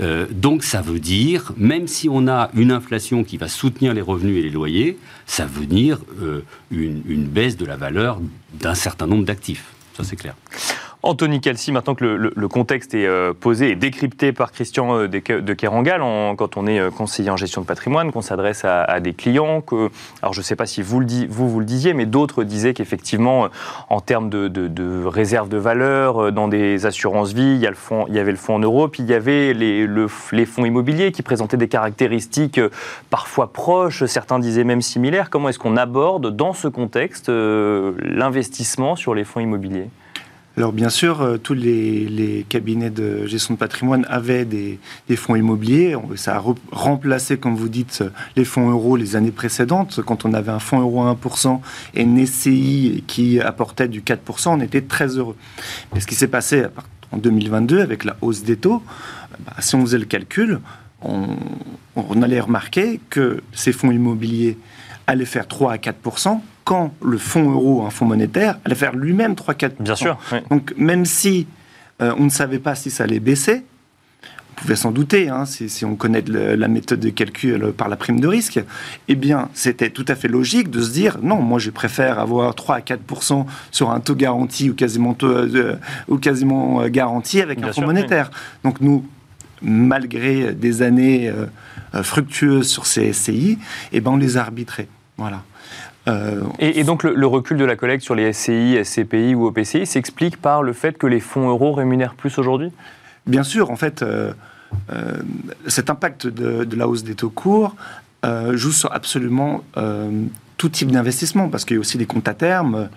Euh, 0.00 0.26
donc 0.30 0.64
ça 0.64 0.80
veut 0.80 0.98
dire, 0.98 1.52
même 1.56 1.86
si 1.86 2.08
on 2.08 2.26
a 2.26 2.50
une 2.54 2.72
inflation 2.72 3.22
qui 3.22 3.36
va 3.36 3.46
soutenir 3.46 3.94
les 3.94 4.00
revenus 4.00 4.38
et 4.38 4.42
les 4.42 4.50
loyers, 4.50 4.98
ça 5.26 5.46
veut 5.46 5.66
dire 5.66 6.00
une 6.72 7.24
baisse 7.26 7.56
de 7.56 7.64
la 7.64 7.76
valeur 7.76 8.18
d'un 8.54 8.74
certain 8.74 9.06
nombre 9.06 9.24
d'actifs. 9.24 9.66
Ça 9.96 10.02
c'est 10.02 10.16
clair. 10.16 10.34
Anthony 11.04 11.40
Calci, 11.40 11.72
maintenant 11.72 11.96
que 11.96 12.04
le, 12.04 12.48
contexte 12.48 12.94
est 12.94 13.06
euh, 13.06 13.32
posé 13.32 13.70
et 13.70 13.74
décrypté 13.74 14.32
par 14.32 14.52
Christian 14.52 14.96
euh, 14.96 15.08
de 15.08 15.52
Kerangal, 15.52 16.00
quand 16.36 16.56
on 16.56 16.68
est 16.68 16.78
euh, 16.78 16.90
conseiller 16.90 17.28
en 17.28 17.36
gestion 17.36 17.60
de 17.60 17.66
patrimoine, 17.66 18.12
qu'on 18.12 18.20
s'adresse 18.20 18.64
à, 18.64 19.00
des 19.00 19.12
clients, 19.12 19.62
que, 19.62 19.90
alors 20.22 20.32
je 20.32 20.38
ne 20.38 20.44
sais 20.44 20.54
pas 20.54 20.66
si 20.66 20.80
vous, 20.80 21.00
le 21.00 21.06
vous, 21.28 21.58
le 21.58 21.66
disiez, 21.66 21.92
mais 21.92 22.06
d'autres 22.06 22.44
disaient 22.44 22.72
qu'effectivement, 22.72 23.48
en 23.88 24.00
termes 24.00 24.30
de, 24.30 24.46
de, 24.46 25.04
réserve 25.04 25.48
de 25.48 25.56
valeur, 25.56 26.30
dans 26.30 26.46
des 26.46 26.86
assurances 26.86 27.32
vie, 27.32 27.56
il 27.56 27.60
y, 27.60 27.66
avait 27.66 28.30
le 28.30 28.36
fonds 28.36 28.54
en 28.54 28.58
euros, 28.60 28.86
puis 28.86 29.02
il 29.02 29.08
y 29.08 29.14
avait 29.14 29.54
les, 29.54 29.88
les 30.32 30.46
fonds 30.46 30.64
immobiliers 30.64 31.10
qui 31.10 31.22
présentaient 31.22 31.56
des 31.56 31.68
caractéristiques 31.68 32.60
parfois 33.10 33.52
proches, 33.52 34.04
certains 34.04 34.38
disaient 34.38 34.64
même 34.64 34.82
similaires. 34.82 35.30
Comment 35.30 35.48
est-ce 35.48 35.58
qu'on 35.58 35.76
aborde 35.76 36.34
dans 36.34 36.52
ce 36.52 36.68
contexte 36.68 37.28
l'investissement 37.28 38.94
sur 38.94 39.14
les 39.14 39.24
fonds 39.24 39.40
immobiliers? 39.40 39.88
Alors 40.56 40.72
bien 40.72 40.90
sûr, 40.90 41.22
euh, 41.22 41.38
tous 41.38 41.54
les, 41.54 42.44
cabinets 42.48 42.90
de 42.90 43.26
gestion 43.26 43.54
de 43.54 43.58
patrimoine 43.58 44.06
avaient 44.10 44.44
des, 44.44 44.78
fonds 45.16 45.34
immobiliers. 45.34 45.96
Ça 46.16 46.36
a 46.36 46.44
remplacé, 46.72 47.38
comme 47.38 47.54
vous 47.54 47.68
dites, 47.68 48.04
les 48.36 48.44
fonds 48.44 48.70
euros 48.70 48.96
les 48.96 49.16
années 49.16 49.30
précédentes. 49.30 50.00
Quand 50.04 50.24
on 50.24 50.34
avait 50.34 50.50
un 50.50 50.58
fonds 50.58 50.80
euro 50.80 51.04
à 51.04 51.14
1% 51.14 51.60
et 51.94 52.02
une 52.02 52.26
SCI 52.26 53.04
qui 53.06 53.40
apportait 53.40 53.88
du 53.88 54.02
4%, 54.02 54.48
on 54.48 54.60
était 54.60 54.82
très 54.82 55.16
heureux. 55.16 55.36
Mais 55.94 56.00
ce 56.00 56.06
qui 56.06 56.14
s'est 56.14 56.28
passé 56.28 56.64
en 57.12 57.16
2022 57.16 57.80
avec 57.80 58.04
la 58.04 58.16
hausse 58.20 58.42
des 58.42 58.56
taux, 58.56 58.82
bah, 59.46 59.54
si 59.60 59.74
on 59.74 59.80
faisait 59.82 59.98
le 59.98 60.04
calcul, 60.04 60.60
on, 61.00 61.36
on 61.96 62.22
allait 62.22 62.40
remarquer 62.40 63.00
que 63.08 63.42
ces 63.52 63.72
fonds 63.72 63.90
immobiliers 63.90 64.58
allaient 65.06 65.24
faire 65.24 65.48
3 65.48 65.72
à 65.72 65.76
4% 65.76 66.40
quand 66.64 66.94
le 67.02 67.18
fonds 67.18 67.50
euro, 67.50 67.84
un 67.86 67.90
fonds 67.90 68.06
monétaire, 68.06 68.58
allait 68.64 68.74
faire 68.74 68.94
lui-même 68.94 69.34
3-4%. 69.34 69.72
Bien 69.80 69.96
sûr. 69.96 70.18
Donc 70.50 70.74
même 70.76 71.04
si 71.04 71.46
euh, 72.00 72.14
on 72.18 72.24
ne 72.24 72.30
savait 72.30 72.58
pas 72.58 72.74
si 72.74 72.90
ça 72.90 73.04
allait 73.04 73.20
baisser, 73.20 73.64
on 74.50 74.60
pouvait 74.62 74.76
s'en 74.76 74.92
douter, 74.92 75.28
hein, 75.28 75.44
si, 75.44 75.84
on 75.84 75.96
connaît 75.96 76.22
la 76.26 76.68
méthode 76.68 77.00
de 77.00 77.10
calcul 77.10 77.72
par 77.72 77.88
la 77.88 77.96
prime 77.96 78.20
de 78.20 78.28
risque, 78.28 78.60
eh 79.08 79.14
bien, 79.16 79.48
c'était 79.54 79.90
tout 79.90 80.04
à 80.06 80.14
fait 80.14 80.28
logique 80.28 80.70
de 80.70 80.82
se 80.82 80.90
dire 80.90 81.18
non, 81.22 81.40
moi 81.40 81.58
je 81.58 81.70
préfère 81.70 82.20
avoir 82.20 82.54
3 82.54 82.76
à 82.76 82.80
4% 82.80 83.46
sur 83.70 83.90
un 83.90 83.98
taux 84.00 84.14
garanti 84.14 84.70
ou 84.70 84.74
quasiment, 84.74 85.16
euh, 85.22 85.76
ou 86.06 86.18
quasiment 86.18 86.82
euh, 86.82 86.88
garanti 86.88 87.40
avec 87.40 87.62
un 87.62 87.72
fonds 87.72 87.86
monétaire. 87.86 88.30
Donc 88.62 88.80
nous, 88.80 89.04
malgré 89.62 90.52
des 90.52 90.82
années 90.82 91.32
fructueuses 92.02 92.68
sur 92.68 92.86
ces 92.86 93.12
SCI, 93.12 93.58
eh 93.92 94.00
ben, 94.00 94.12
on 94.12 94.16
les 94.16 94.36
a 94.36 94.42
arbitrés. 94.42 94.88
Voilà. 95.16 95.42
Euh, 96.08 96.42
et, 96.58 96.82
donc 96.84 97.04
le, 97.04 97.26
recul 97.26 97.56
de 97.56 97.64
la 97.64 97.76
collecte 97.76 98.02
sur 98.02 98.14
les 98.14 98.32
SCI, 98.32 98.78
SCPI 98.84 99.34
ou 99.34 99.46
OPCI 99.46 99.86
s'explique 99.86 100.36
par 100.36 100.62
le 100.62 100.72
fait 100.72 100.98
que 100.98 101.06
les 101.06 101.20
fonds 101.20 101.48
euros 101.48 101.72
rémunèrent 101.72 102.14
plus 102.14 102.38
aujourd'hui? 102.38 102.72
Bien 103.26 103.44
sûr, 103.44 103.70
en 103.70 103.76
fait, 103.76 104.02
euh, 104.02 104.32
euh, 104.90 105.12
cet 105.68 105.90
impact 105.90 106.26
de, 106.26 106.76
la 106.76 106.88
hausse 106.88 107.04
des 107.04 107.14
taux 107.14 107.30
courts 107.30 107.76
joue 108.52 108.70
sur 108.70 108.92
absolument 108.92 109.64
tout 110.56 110.68
type 110.68 110.92
d'investissement, 110.92 111.48
parce 111.48 111.64
qu'il 111.64 111.74
y 111.74 111.78
a 111.78 111.80
aussi 111.80 111.98
des 111.98 112.06
comptes 112.06 112.28
à 112.28 112.34
terme 112.34 112.88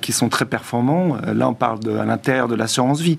qui 0.00 0.12
sont 0.12 0.30
très 0.30 0.46
performants. 0.46 1.18
là, 1.26 1.46
on 1.46 1.52
parle 1.52 1.80
de, 1.80 1.94
à 1.94 2.06
l'intérieur 2.06 2.48
de 2.48 2.54
l'assurance 2.54 3.02
vie. 3.02 3.18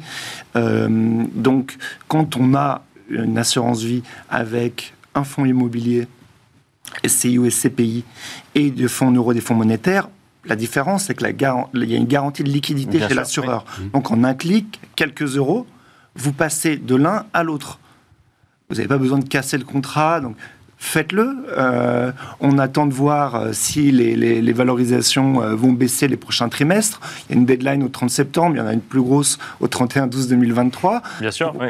donc, 0.55 1.77
quand 2.07 2.37
on 2.37 2.55
a 2.55 2.81
une 3.09 3.37
assurance 3.37 3.83
vie 3.83 4.01
avec 4.31 4.95
un 5.13 5.23
fonds 5.23 5.45
immobilier 5.45 6.07
SCI 7.05 7.37
ou 7.37 7.49
SCPI 7.49 8.03
et 8.55 8.71
de 8.71 8.87
fonds 8.87 9.11
euros 9.11 9.33
des 9.33 9.41
fonds 9.41 9.55
monétaires, 9.55 10.09
la 10.45 10.55
différence, 10.55 11.05
c'est 11.05 11.15
qu'il 11.15 11.27
y 11.27 11.93
a 11.93 11.97
une 11.97 12.05
garantie 12.05 12.43
de 12.43 12.49
liquidité 12.49 12.99
chez 12.99 13.13
l'assureur. 13.13 13.63
Mmh. 13.63 13.89
Donc 13.93 14.11
en 14.11 14.23
un 14.23 14.33
clic, 14.33 14.79
quelques 14.95 15.37
euros, 15.37 15.65
vous 16.15 16.33
passez 16.33 16.77
de 16.77 16.95
l'un 16.95 17.25
à 17.33 17.43
l'autre. 17.43 17.79
Vous 18.69 18.75
n'avez 18.75 18.87
pas 18.87 18.97
besoin 18.97 19.19
de 19.19 19.27
casser 19.27 19.57
le 19.57 19.63
contrat. 19.63 20.19
Donc 20.19 20.35
faites-le. 20.83 21.45
Euh, 21.57 22.11
on 22.39 22.57
attend 22.57 22.85
de 22.85 22.93
voir 22.93 23.35
euh, 23.35 23.49
si 23.53 23.91
les, 23.91 24.53
valorisations 24.53 25.41
euh, 25.41 25.55
vont 25.55 25.71
baisser 25.71 26.07
les 26.07 26.17
prochains 26.17 26.49
trimestres. 26.49 27.01
Il 27.29 27.33
y 27.33 27.37
a 27.37 27.39
une 27.39 27.45
deadline 27.45 27.83
au 27.83 27.89
30 27.89 28.09
septembre, 28.09 28.55
il 28.55 28.59
y 28.59 28.61
en 28.61 28.67
a 28.67 28.73
une 28.73 28.81
plus 28.81 29.01
grosse 29.01 29.39
au 29.59 29.67
31-12-2023. 29.67 31.01
Bien 31.21 31.31
sûr, 31.31 31.53
oui 31.59 31.69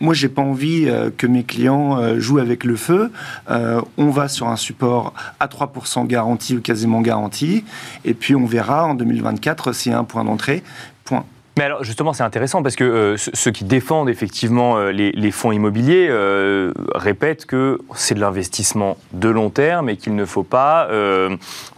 moi, 0.00 0.14
j'ai 0.14 0.28
pas 0.28 0.42
envie 0.42 0.86
euh, 0.86 1.10
que 1.16 1.26
mes 1.26 1.44
clients 1.44 1.98
euh, 1.98 2.18
jouent 2.18 2.38
avec 2.38 2.64
le 2.64 2.76
feu. 2.76 3.10
Euh, 3.50 3.80
on 3.96 4.10
va 4.10 4.28
sur 4.28 4.48
un 4.48 4.56
support 4.56 5.14
à 5.40 5.46
3% 5.46 6.06
garanti 6.06 6.56
ou 6.56 6.60
quasiment 6.60 7.00
garanti, 7.00 7.64
et 8.04 8.14
puis 8.14 8.34
on 8.34 8.46
verra 8.46 8.86
en 8.86 8.94
2024 8.94 9.72
s'il 9.72 9.92
y 9.92 9.94
a 9.94 9.98
un 9.98 10.04
point 10.04 10.24
d'entrée. 10.24 10.62
Point. 11.04 11.24
Mais 11.58 11.64
alors 11.64 11.82
justement, 11.82 12.12
c'est 12.12 12.22
intéressant 12.22 12.62
parce 12.62 12.76
que 12.76 12.84
euh, 12.84 13.16
ceux 13.16 13.50
qui 13.50 13.64
défendent 13.64 14.08
effectivement 14.08 14.78
euh, 14.78 14.92
les, 14.92 15.30
fonds 15.32 15.50
immobiliers 15.50 16.06
euh, 16.08 16.72
répètent 16.94 17.46
que 17.46 17.80
c'est 17.96 18.14
de 18.14 18.20
l'investissement 18.20 18.96
de 19.12 19.28
long 19.28 19.50
terme 19.50 19.88
et 19.88 19.96
qu'il 19.96 20.14
ne 20.14 20.24
faut 20.24 20.44
pas 20.44 20.88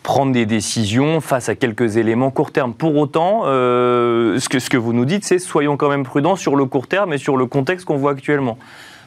prendre 0.02 0.32
des 0.32 0.44
décisions 0.44 1.22
face 1.22 1.48
à 1.48 1.54
quelques 1.54 1.96
éléments 1.96 2.30
court 2.30 2.52
terme. 2.52 2.74
Pour 2.74 2.94
autant, 2.96 3.44
ce, 3.44 4.68
que, 4.68 4.76
vous 4.76 4.92
nous 4.92 5.06
dites, 5.06 5.24
c'est 5.24 5.38
soyons 5.38 5.78
quand 5.78 5.88
même 5.88 6.04
prudents 6.04 6.36
sur 6.36 6.56
le 6.56 6.66
court 6.66 6.86
terme 6.86 7.14
et 7.14 7.18
sur 7.18 7.38
le 7.38 7.46
contexte 7.46 7.86
qu'on 7.86 7.96
voit 7.96 8.10
actuellement. 8.10 8.58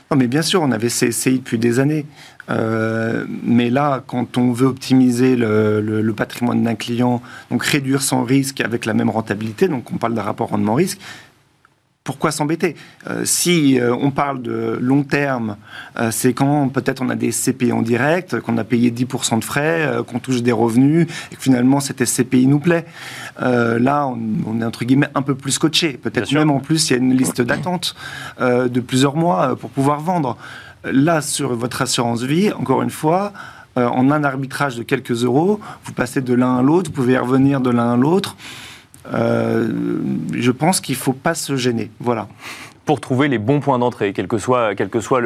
Non, 0.09 0.17
mais 0.17 0.27
bien 0.27 0.41
sûr, 0.41 0.61
on 0.61 0.71
avait 0.71 0.89
ces 0.89 1.11
CI 1.11 1.39
depuis 1.39 1.57
des 1.57 1.79
années. 1.79 2.05
Euh, 2.49 3.25
mais 3.43 3.69
là, 3.69 4.03
quand 4.05 4.37
on 4.37 4.51
veut 4.51 4.67
optimiser 4.67 5.35
le, 5.35 6.13
patrimoine 6.15 6.63
d'un 6.63 6.75
client, 6.75 7.21
donc 7.49 7.63
réduire 7.65 8.01
son 8.01 8.23
risque 8.23 8.61
avec 8.61 8.85
la 8.85 8.93
même 8.93 9.09
rentabilité, 9.09 9.67
donc 9.67 9.91
on 9.91 9.97
parle 9.97 10.13
d'un 10.13 10.21
rapport 10.21 10.49
rendement-risque, 10.49 10.99
pourquoi 12.03 12.31
s'embêter? 12.31 12.75
Euh, 13.07 13.21
Si 13.23 13.79
euh, 13.79 13.95
on 13.95 14.11
parle 14.11 14.41
de 14.41 14.77
long 14.81 15.03
terme, 15.03 15.55
euh, 15.97 16.11
c'est 16.11 16.33
quand 16.33 16.67
peut-être 16.67 17.01
on 17.01 17.09
a 17.09 17.15
des 17.15 17.31
SCPI 17.31 17.71
en 17.71 17.81
direct, 17.81 18.41
qu'on 18.41 18.57
a 18.57 18.65
payé 18.65 18.91
10% 18.91 19.39
de 19.39 19.43
frais, 19.43 19.89
qu'on 20.07 20.19
touche 20.19 20.41
des 20.41 20.51
revenus, 20.51 21.07
et 21.31 21.35
que 21.35 21.41
finalement 21.41 21.79
cette 21.79 22.03
SCPI 22.03 22.47
nous 22.47 22.59
plaît. 22.59 22.85
là, 23.39 24.07
on, 24.07 24.61
est 24.61 24.65
entre 24.65 24.83
guillemets 24.85 25.09
un 25.15 25.21
peu 25.21 25.35
plus 25.35 25.57
coaché. 25.57 25.93
Peut-être 25.93 26.31
même 26.33 26.51
en 26.51 26.59
plus, 26.59 26.89
il 26.89 26.93
y 26.93 26.95
a 26.95 26.99
une 26.99 27.15
liste 27.15 27.41
d'attente 27.41 27.95
de 28.39 28.79
plusieurs 28.79 29.15
mois 29.15 29.55
pour 29.55 29.69
pouvoir 29.69 30.01
vendre. 30.01 30.37
Là, 30.85 31.21
sur 31.21 31.55
votre 31.55 31.81
assurance 31.81 32.23
vie, 32.23 32.51
encore 32.51 32.81
une 32.81 32.89
fois, 32.89 33.31
en 33.75 34.11
un 34.11 34.23
arbitrage 34.23 34.75
de 34.75 34.83
quelques 34.83 35.23
euros, 35.23 35.59
vous 35.85 35.93
passez 35.93 36.21
de 36.21 36.33
l'un 36.33 36.57
à 36.57 36.61
l'autre, 36.61 36.89
vous 36.89 36.95
pouvez 36.95 37.17
revenir 37.17 37.61
de 37.61 37.69
l'un 37.69 37.93
à 37.93 37.97
l'autre. 37.97 38.35
Euh, 39.11 39.67
je 40.33 40.51
pense 40.51 40.79
qu'il 40.81 40.95
ne 40.95 40.99
faut 41.01 41.13
pas 41.13 41.35
se 41.35 41.55
gêner. 41.55 41.91
Voilà 41.99 42.27
pour 42.85 42.99
trouver 42.99 43.29
les 43.29 43.37
bons 43.37 43.61
points 43.61 43.79
d'entrée, 43.79 44.11
quel 44.11 44.27
que 44.27 44.37
soit, 44.37 44.75
quel 44.75 44.89
que 44.89 44.99
soit 44.99 45.21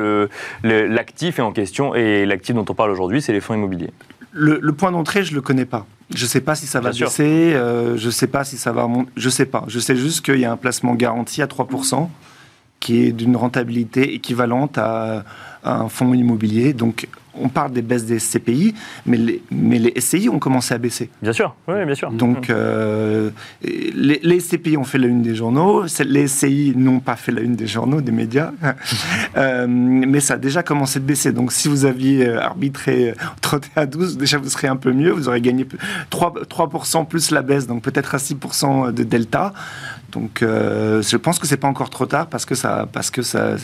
l'actif 0.64 1.40
en 1.40 1.52
question. 1.52 1.96
Et 1.96 2.24
l'actif 2.28 2.54
dont 2.54 2.66
on 2.70 2.76
parle 2.76 2.92
aujourd'hui, 2.92 3.20
c'est 3.20 3.34
les 3.34 3.42
fonds 3.42 3.56
immobiliers. 3.56 3.90
Le, 4.32 4.72
point 4.74 4.92
d'entrée, 4.92 5.24
je 5.24 5.32
ne 5.32 5.38
le 5.38 5.42
connais 5.42 5.66
pas. 5.66 5.88
Je 6.14 6.24
ne 6.24 6.30
sais 6.30 6.42
pas 6.42 6.54
si 6.54 6.68
ça 6.68 6.82
va 6.82 6.92
baisser, 6.92 7.54
euh, 7.56 7.98
je 7.98 8.06
ne 8.06 8.12
sais 8.12 8.28
pas 8.28 8.44
si 8.44 8.58
ça 8.58 8.72
va 8.72 8.86
monter, 8.86 9.10
je 9.18 9.26
ne 9.26 9.32
sais 9.32 9.48
pas. 9.48 9.64
Je 9.68 9.80
sais 9.80 9.96
juste 9.96 10.24
qu'il 10.24 10.40
y 10.40 10.46
a 10.46 10.52
un 10.52 10.56
placement 10.56 10.94
garanti 10.94 11.42
à 11.42 11.48
3%, 11.48 12.08
qui 12.80 13.06
est 13.06 13.12
d'une 13.12 13.36
rentabilité 13.36 14.14
équivalente 14.14 14.78
à, 14.78 15.24
un 15.68 15.90
fonds 15.90 16.14
immobilier. 16.14 16.74
Donc 16.74 17.08
on 17.42 17.50
parle 17.50 17.72
des 17.72 17.82
baisses 17.82 18.06
des 18.06 18.20
SCPI, 18.20 18.74
mais 19.06 19.18
les, 19.18 19.42
mais 19.52 19.80
les 19.80 20.00
SCI 20.00 20.30
ont 20.30 20.40
commencé 20.40 20.74
à 20.74 20.78
baisser. 20.78 21.10
Bien 21.22 21.34
sûr, 21.34 21.56
oui, 21.68 21.86
bien 21.86 21.96
sûr. 21.96 22.12
Donc, 22.12 22.50
euh, 22.50 23.30
les, 23.64 24.20
les, 24.22 24.40
SCPI 24.40 24.78
ont 24.78 24.84
fait 24.84 24.98
la 24.98 25.08
une 25.08 25.22
des 25.22 25.36
journaux, 25.36 25.86
les 26.00 26.28
SCI 26.28 26.74
n'ont 26.76 27.00
pas 27.00 27.16
fait 27.16 27.32
la 27.32 27.42
une 27.42 27.56
des 27.56 27.68
journaux, 27.68 28.02
des 28.02 28.12
médias, 28.12 28.52
euh, 29.38 29.66
mais 29.68 30.20
ça 30.20 30.36
a 30.36 30.38
déjà 30.38 30.64
commencé 30.64 31.00
de 31.00 31.06
baisser. 31.06 31.32
Donc, 31.32 31.52
si 31.52 31.68
vous 31.68 31.86
aviez 31.86 32.28
euh, 32.28 32.42
arbitré 32.42 33.14
30 33.42 33.70
à 33.76 33.86
12, 33.86 34.18
déjà 34.18 34.38
vous 34.38 34.50
serez 34.50 34.68
un 34.68 34.76
peu 34.76 34.92
mieux, 34.92 35.12
vous 35.12 35.28
aurez 35.28 35.42
gagné 35.42 35.68
3%, 36.12 36.48
3 36.48 37.06
plus 37.06 37.32
la 37.32 37.42
baisse, 37.42 37.68
donc 37.68 37.84
peut-être 37.84 38.16
à 38.16 38.18
6% 38.18 38.94
de 38.94 39.04
delta. 39.04 39.54
Donc, 40.12 40.40
je 40.42 41.18
pense 41.18 41.38
que 41.38 41.46
c'est 41.46 41.58
pas 41.58 41.68
encore 41.68 41.90
trop 41.90 42.06
tard 42.06 42.28
parce 42.28 42.46
que 42.46 42.56
ça, 42.56 42.88
parce 42.92 43.12
que 43.12 43.22
ça, 43.22 43.58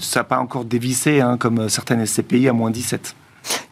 ça 0.00 0.20
n'a 0.20 0.24
pas 0.24 0.38
encore 0.38 0.64
dévissé, 0.64 1.20
hein, 1.20 1.36
comme 1.36 1.68
certaines 1.68 2.04
SCPI 2.04 2.48
à 2.48 2.52
moins 2.52 2.70
17. 2.70 3.14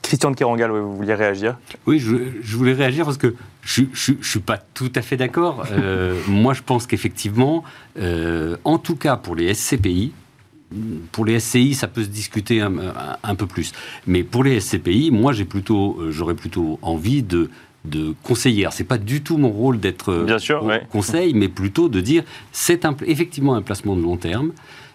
Christian 0.02 0.30
de 0.30 0.36
Kerangal, 0.36 0.70
vous 0.70 0.96
vouliez 0.96 1.14
réagir? 1.14 1.56
Oui, 1.86 1.98
je, 1.98 2.56
voulais 2.56 2.74
réagir 2.74 3.06
parce 3.06 3.16
que 3.16 3.34
je 3.62 3.82
ne 3.82 4.22
suis 4.22 4.40
pas 4.40 4.58
tout 4.58 4.92
à 4.94 5.02
fait 5.02 5.16
d'accord. 5.16 5.64
Euh, 5.72 6.20
moi, 6.28 6.52
je 6.52 6.62
pense 6.62 6.86
qu'effectivement, 6.86 7.64
euh, 7.98 8.56
en 8.64 8.78
tout 8.78 8.96
cas 8.96 9.16
pour 9.16 9.34
les 9.34 9.52
SCPI, 9.54 10.12
pour 11.10 11.24
les 11.24 11.40
SCI, 11.40 11.74
ça 11.74 11.88
peut 11.88 12.02
se 12.02 12.08
discuter 12.08 12.60
un, 12.60 13.34
peu 13.34 13.46
plus. 13.46 13.72
Mais 14.06 14.24
pour 14.24 14.44
les 14.44 14.60
SCPI, 14.60 15.10
moi, 15.10 15.32
j'ai 15.32 15.44
plutôt, 15.44 15.96
euh, 16.00 16.10
j'aurais 16.10 16.34
plutôt 16.34 16.78
envie 16.82 17.22
de, 17.22 17.48
de 17.84 18.14
conseiller. 18.22 18.68
Ce 18.72 18.82
n'est 18.82 18.86
pas 18.86 18.98
du 18.98 19.22
tout 19.22 19.38
mon 19.38 19.50
rôle 19.50 19.80
d'être 19.80 20.26
conseil, 20.90 21.32
mais 21.34 21.48
plutôt 21.48 21.88
de 21.88 22.00
dire 22.00 22.24
c'est 22.52 22.86
effectivement 23.06 23.54
un 23.54 23.62
placement 23.62 23.96
de 23.96 24.02
long 24.02 24.16
terme. 24.16 24.52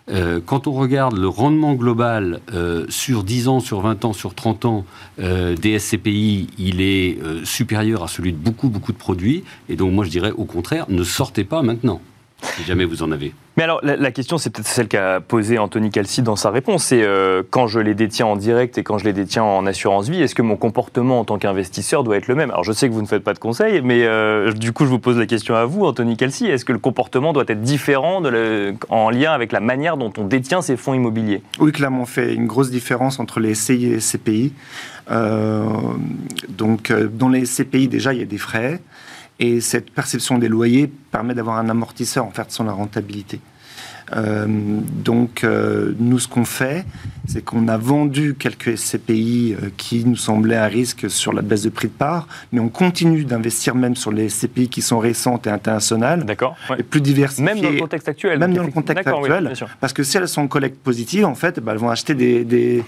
Euh, 0.10 0.40
quand 0.44 0.68
on 0.68 0.72
regarde 0.72 1.18
le 1.18 1.28
rendement 1.28 1.74
global 1.74 2.40
euh, 2.54 2.86
sur 2.90 3.24
10 3.24 3.48
ans, 3.48 3.60
sur 3.60 3.82
20 3.82 4.06
ans, 4.06 4.14
sur 4.14 4.34
30 4.34 4.66
ans 4.66 4.86
euh, 5.20 5.56
des 5.56 5.78
SCPI, 5.78 6.48
il 6.58 6.82
est 6.82 7.18
supérieur 7.44 8.04
à 8.04 8.08
celui 8.08 8.32
de 8.34 8.38
beaucoup, 8.38 8.70
beaucoup 8.70 8.92
de 8.92 8.98
produits. 8.98 9.44
Et 9.68 9.76
donc 9.76 9.94
moi 9.94 10.06
je 10.06 10.10
dirais 10.10 10.32
au 10.32 10.46
contraire, 10.46 10.86
ne 10.90 11.04
sortez 11.04 11.44
pas 11.44 11.62
maintenant, 11.62 12.02
si 12.42 12.64
jamais 12.64 12.86
vous 12.86 13.04
en 13.04 13.12
avez. 13.12 13.34
Mais 13.58 13.64
alors, 13.64 13.82
la, 13.84 14.12
question, 14.12 14.38
c'est 14.38 14.50
peut-être 14.52 14.68
celle 14.68 14.88
qu'a 14.88 15.20
posée 15.20 15.58
Anthony 15.58 15.90
Calci 15.90 16.22
dans 16.22 16.38
sa 16.38 16.50
réponse. 16.50 16.86
C'est 16.86 17.04
euh, 17.04 17.44
quand 17.50 17.68
je 17.68 17.80
les 17.80 17.94
détiens 17.94 18.26
en 18.26 18.38
direct 18.38 18.78
et 18.78 18.84
quand 18.84 18.98
je 18.98 19.04
les 19.04 19.12
détiens 19.12 19.44
en 19.44 19.66
assurance 19.66 20.08
vie, 20.08 20.22
est-ce 20.22 20.34
que 20.34 20.42
mon 20.42 20.56
comportement 20.56 21.20
en 21.20 21.26
tant 21.26 21.38
qu'investisseur 21.38 22.06
doit 22.06 22.16
être 22.16 22.28
le 22.28 22.36
même? 22.36 22.52
Alors, 22.52 22.64
je 22.64 22.72
sais 22.72 22.88
que 22.88 22.94
vous 22.94 23.02
ne 23.02 23.08
faites 23.08 23.24
pas 23.24 23.34
de 23.34 23.40
conseils, 23.40 23.82
mais 23.82 24.06
euh, 24.06 24.54
du 24.54 24.72
coup, 24.72 24.86
je 24.86 24.90
vous 24.90 25.00
pose 25.00 25.18
la 25.18 25.26
question 25.26 25.56
à 25.56 25.66
vous, 25.66 25.84
Anthony 25.84 26.16
Calci. 26.16 26.46
Est-ce 26.46 26.64
que 26.64 26.72
le 26.72 26.80
comportement 26.80 27.34
doit 27.34 27.44
être 27.48 27.62
différent 27.62 28.24
en 28.90 29.10
lien 29.10 29.34
avec 29.34 29.52
la 29.52 29.60
manière 29.60 29.98
dont 29.98 30.14
on 30.18 30.24
détient 30.24 30.62
ces 30.62 30.78
fonds 30.78 30.94
immobiliers? 30.94 31.42
Oui, 31.60 31.74
clairement, 31.74 32.04
on 32.04 32.06
fait 32.06 32.34
une 32.34 32.48
grosse 32.48 32.72
différence 32.72 33.20
entre 33.20 33.42
les 33.42 33.56
SCI 33.56 33.88
et 33.88 33.90
les 33.90 34.00
CPI. 34.00 34.54
Euh, 35.12 35.66
donc, 36.48 36.94
dans 36.94 37.28
les 37.28 37.44
CPI, 37.44 37.90
déjà, 37.90 38.14
il 38.14 38.20
y 38.20 38.24
a 38.24 38.26
des 38.26 38.38
frais. 38.38 38.80
Et 39.40 39.62
cette 39.62 39.92
perception 39.92 40.38
des 40.38 40.50
loyers 40.50 40.88
permet 41.12 41.34
d'avoir 41.34 41.58
un 41.58 41.70
amortisseur 41.70 42.26
en 42.26 42.32
fait 42.32 42.52
sur 42.52 42.64
la 42.64 42.74
rentabilité. 42.74 43.40
Euh, 44.16 44.46
donc, 44.48 45.44
euh, 45.44 45.94
nous, 46.00 46.20
ce 46.20 46.28
qu'on 46.28 46.46
fait, 46.46 46.86
c'est 47.28 47.44
qu'on 47.44 47.68
a 47.68 47.78
vendu 47.78 48.36
quelques 48.38 48.78
SCPI 48.78 49.54
euh, 49.54 49.70
qui 49.78 50.04
nous 50.06 50.16
semblaient 50.16 50.56
à 50.56 50.66
risque 50.66 51.10
sur 51.10 51.34
la 51.34 51.42
baisse 51.42 51.64
de 51.64 51.70
prix 51.70 51.88
de 51.88 51.94
part, 51.94 52.28
mais 52.52 52.60
on 52.60 52.70
continue 52.70 53.24
d'investir 53.24 53.76
même 53.76 53.96
sur 53.96 54.12
les 54.12 54.30
SCPI 54.30 54.70
qui 54.70 54.82
sont 54.82 55.00
récentes 55.00 55.48
et 55.48 55.50
internationales. 55.50 56.26
D'accord. 56.26 56.56
Et 56.78 56.84
plus 56.84 57.02
diversifiées. 57.02 57.46
Même 57.46 57.62
dans 57.62 57.70
le 57.70 57.80
contexte 57.80 58.10
actuel. 58.10 58.40
Même 58.40 58.54
dans 58.54 58.64
le 58.64 58.72
contexte 58.72 59.08
actuel. 59.08 59.54
parce 59.80 59.94
que 59.94 60.04
si 60.04 60.18
elles 60.18 60.28
sont 60.28 60.42
en 60.42 60.48
collecte 60.48 60.80
positive, 60.82 61.26
en 61.26 61.36
fait, 61.36 61.60
bah, 61.60 61.74
elles, 61.74 61.80
vont 61.80 61.90
acheter 61.90 62.16
des, 62.16 62.44
des, 62.44 62.84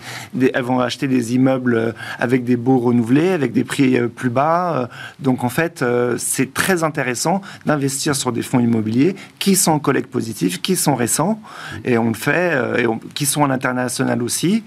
elles 0.54 0.64
vont 0.64 0.80
acheter 0.80 1.08
des 1.08 1.36
immeubles 1.36 1.94
avec 2.20 2.44
des 2.44 2.56
baux 2.56 2.80
renouvelés, 2.80 3.30
avec 3.30 3.54
des 3.54 3.64
prix 3.64 4.00
plus 4.16 4.30
bas. 4.30 4.90
Donc, 5.20 5.44
en 5.44 5.50
fait, 5.50 5.84
c'est 6.18 6.54
très 6.54 6.84
intéressant 6.84 7.42
d'investir 7.66 8.16
sur 8.16 8.32
des 8.32 8.42
fonds 8.42 8.60
immobiliers 8.60 9.16
qui 9.40 9.56
sont 9.56 9.72
en 9.72 9.80
collecte 9.80 10.10
positive, 10.10 10.62
qui 10.62 10.76
sont 10.76 10.96
récents 11.12 11.42
et 11.84 11.98
on 11.98 12.08
le 12.08 12.14
fait, 12.14 12.52
euh, 12.54 12.78
et 12.78 13.14
qui 13.14 13.26
sont 13.26 13.44
à 13.44 13.48
l'international 13.48 14.24
aussi. 14.24 14.64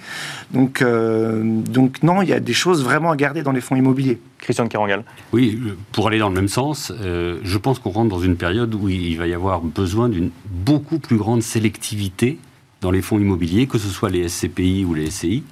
Donc, 0.53 0.83
euh, 0.83 1.43
donc 1.43 2.03
non, 2.03 2.23
il 2.23 2.29
y 2.29 2.33
a 2.33 2.41
des 2.41 2.53
choses 2.53 2.85
vraiment 2.85 3.11
à 3.11 3.17
garder 3.17 3.43
dans 3.43 3.53
les 3.53 3.61
fonds 3.61 3.77
immobiliers. 3.77 4.19
Christian 4.39 4.69
Kerangal. 4.69 5.05
Oui, 5.33 5.59
pour 5.93 6.09
aller 6.09 6.19
dans 6.19 6.29
le 6.29 6.35
même 6.35 6.49
sens, 6.49 6.93
euh, 7.01 7.39
je 7.43 7.59
pense 7.59 7.79
qu'on 7.79 7.91
rentre 7.91 8.11
dans 8.11 8.21
une 8.21 8.37
période 8.37 8.75
où 8.75 8.89
il 8.91 9.17
va 9.17 9.27
y 9.27 9.33
avoir 9.33 9.63
besoin 9.63 10.11
d'une 10.11 10.31
beaucoup 10.51 10.99
plus 10.99 11.17
grande 11.17 11.43
sélectivité 11.43 12.39
dans 12.83 12.91
les 12.91 13.01
fonds 13.01 13.19
immobiliers, 13.19 13.67
que 13.67 13.79
ce 13.79 13.89
soit 13.89 14.11
les 14.11 14.29
SCPI 14.29 14.85
ou 14.85 14.93
les 14.93 15.11
SCI, 15.11 15.43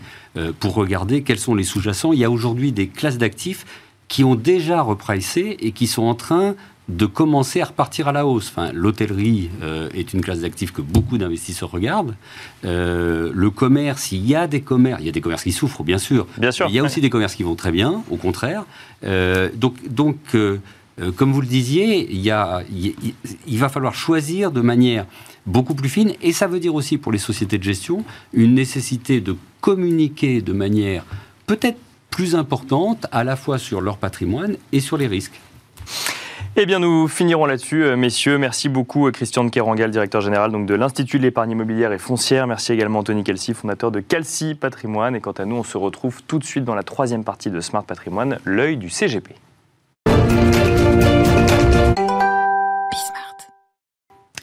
pour 0.60 0.74
regarder 0.74 1.22
quels 1.22 1.38
sont 1.38 1.54
les 1.54 1.64
sous-jacents. 1.64 2.12
Il 2.12 2.18
y 2.18 2.24
a 2.24 2.30
aujourd'hui 2.30 2.72
des 2.72 2.88
classes 2.88 3.16
d'actifs 3.16 3.64
qui 4.08 4.24
ont 4.24 4.34
déjà 4.34 4.82
repricé 4.82 5.56
et 5.60 5.72
qui 5.72 5.86
sont 5.86 6.02
en 6.02 6.14
train 6.14 6.54
de 6.88 7.06
commencer 7.06 7.60
à 7.60 7.66
repartir 7.66 8.08
à 8.08 8.12
la 8.12 8.26
hausse. 8.26 8.48
Enfin, 8.48 8.72
l'hôtellerie 8.72 9.50
euh, 9.62 9.88
est 9.94 10.12
une 10.12 10.20
classe 10.20 10.40
d'actifs 10.40 10.72
que 10.72 10.82
beaucoup 10.82 11.16
d'investisseurs 11.16 11.70
regardent. 11.70 12.14
Euh, 12.64 13.30
le 13.32 13.50
commerce, 13.50 14.12
il 14.12 14.26
y 14.26 14.34
a 14.34 14.46
des 14.46 14.62
commerces, 14.62 15.00
il 15.00 15.06
y 15.06 15.08
a 15.08 15.12
des 15.12 15.20
commerces 15.20 15.44
qui 15.44 15.52
souffrent, 15.52 15.84
bien 15.84 15.98
sûr. 15.98 16.26
Bien 16.38 16.50
sûr. 16.50 16.66
Il 16.68 16.74
y 16.74 16.78
a 16.78 16.82
aussi 16.82 17.00
des 17.00 17.10
commerces 17.10 17.34
qui 17.34 17.44
vont 17.44 17.54
très 17.54 17.70
bien, 17.70 18.02
au 18.10 18.16
contraire. 18.16 18.64
Euh, 19.04 19.48
donc, 19.54 19.76
donc 19.88 20.16
comme 21.16 21.32
vous 21.32 21.40
le 21.40 21.46
disiez, 21.46 22.12
il, 22.12 22.20
y 22.20 22.30
a, 22.30 22.62
il, 22.70 23.58
va 23.58 23.68
falloir 23.68 23.94
choisir 23.94 24.52
de 24.52 24.60
manière 24.60 25.06
beaucoup 25.46 25.74
plus 25.74 25.88
fine, 25.88 26.12
et 26.20 26.32
ça 26.32 26.46
veut 26.46 26.60
dire 26.60 26.74
aussi 26.74 26.98
pour 26.98 27.10
les 27.10 27.18
sociétés 27.18 27.58
de 27.58 27.62
gestion 27.64 28.04
une 28.32 28.54
nécessité 28.54 29.20
de 29.20 29.34
communiquer 29.60 30.42
de 30.42 30.52
manière 30.52 31.04
peut-être 31.46 31.78
plus 32.10 32.36
importante, 32.36 33.06
à 33.10 33.24
la 33.24 33.36
fois 33.36 33.58
sur 33.58 33.80
leur 33.80 33.96
patrimoine 33.96 34.56
et 34.70 34.80
sur 34.80 34.98
les 34.98 35.06
risques. 35.06 35.40
Eh 36.54 36.66
bien, 36.66 36.80
nous 36.80 37.08
finirons 37.08 37.46
là-dessus, 37.46 37.82
euh, 37.82 37.96
messieurs. 37.96 38.36
Merci 38.36 38.68
beaucoup, 38.68 39.06
euh, 39.06 39.10
Christian 39.10 39.42
de 39.44 39.48
Kerangal, 39.48 39.90
directeur 39.90 40.20
général 40.20 40.52
donc, 40.52 40.66
de 40.66 40.74
l'Institut 40.74 41.16
de 41.16 41.22
l'épargne 41.22 41.52
immobilière 41.52 41.94
et 41.94 41.98
foncière. 41.98 42.46
Merci 42.46 42.74
également, 42.74 42.98
Anthony 42.98 43.24
Calci, 43.24 43.54
fondateur 43.54 43.90
de 43.90 44.00
Calci 44.00 44.54
Patrimoine. 44.54 45.16
Et 45.16 45.20
quant 45.22 45.32
à 45.32 45.46
nous, 45.46 45.56
on 45.56 45.62
se 45.62 45.78
retrouve 45.78 46.22
tout 46.24 46.38
de 46.38 46.44
suite 46.44 46.64
dans 46.64 46.74
la 46.74 46.82
troisième 46.82 47.24
partie 47.24 47.48
de 47.48 47.58
Smart 47.62 47.84
Patrimoine, 47.84 48.36
l'œil 48.44 48.76
du 48.76 48.90
CGP. 48.90 49.34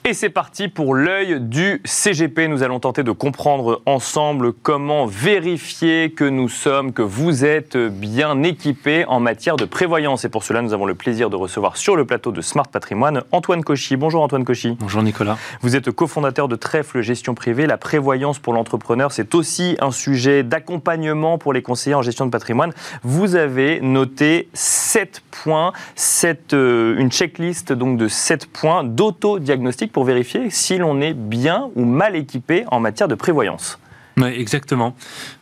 Et 0.10 0.16
c'est 0.16 0.32
parti 0.32 0.70
pour 0.70 0.96
l'œil 0.96 1.40
du 1.40 1.84
CGP. 1.86 2.48
Nous 2.48 2.64
allons 2.64 2.80
tenter 2.80 3.04
de 3.04 3.12
comprendre 3.12 3.84
ensemble 3.86 4.54
comment 4.54 5.06
vérifier 5.06 6.10
que 6.10 6.24
nous 6.24 6.50
sommes, 6.50 6.94
que 6.94 7.04
vous 7.04 7.46
êtes 7.46 7.78
bien 7.78 8.42
équipés 8.42 9.06
en 9.06 9.20
matière 9.20 9.56
de 9.56 9.66
prévoyance. 9.66 10.26
Et 10.26 10.30
pour 10.30 10.44
cela, 10.44 10.64
nous 10.64 10.74
avons 10.74 10.88
le 10.88 10.96
plaisir 10.96 11.30
de 11.30 11.36
recevoir 11.36 11.78
sur 11.78 11.96
le 11.96 12.06
plateau 12.06 12.32
de 12.32 12.42
Smart 12.42 12.68
Patrimoine 12.68 13.22
Antoine 13.32 13.64
Cauchy. 13.64 13.98
Bonjour 13.98 14.24
Antoine 14.24 14.46
Cauchy. 14.46 14.78
Bonjour 14.80 15.04
Nicolas. 15.04 15.38
Vous 15.62 15.76
êtes 15.76 15.92
cofondateur 15.92 16.48
de 16.48 16.56
Trèfle 16.56 17.02
Gestion 17.02 17.36
Privée. 17.36 17.68
La 17.68 17.78
prévoyance 17.78 18.40
pour 18.40 18.54
l'entrepreneur, 18.54 19.12
c'est 19.12 19.36
aussi 19.36 19.78
un 19.80 19.92
sujet 19.92 20.42
d'accompagnement 20.42 21.38
pour 21.38 21.54
les 21.54 21.62
conseillers 21.62 21.94
en 21.94 22.02
gestion 22.02 22.26
de 22.26 22.32
patrimoine. 22.32 22.74
Vous 23.04 23.36
avez 23.36 23.80
noté 23.80 24.50
7 24.56 25.22
points, 25.30 25.72
7, 25.94 26.56
euh, 26.56 26.98
une 26.98 27.12
checklist 27.12 27.74
donc 27.74 28.00
de 28.00 28.08
7 28.08 28.48
points 28.48 28.84
d'autodiagnostic 28.84 29.92
pour 30.00 30.06
vérifier 30.06 30.50
si 30.50 30.78
l'on 30.78 31.02
est 31.02 31.14
bien 31.14 31.72
ou 31.76 31.84
mal 31.84 32.16
équipé 32.16 32.64
en 32.68 32.80
matière 32.80 33.10
de 33.10 33.16
prévoyance. 33.16 33.80
Exactement. 34.28 34.96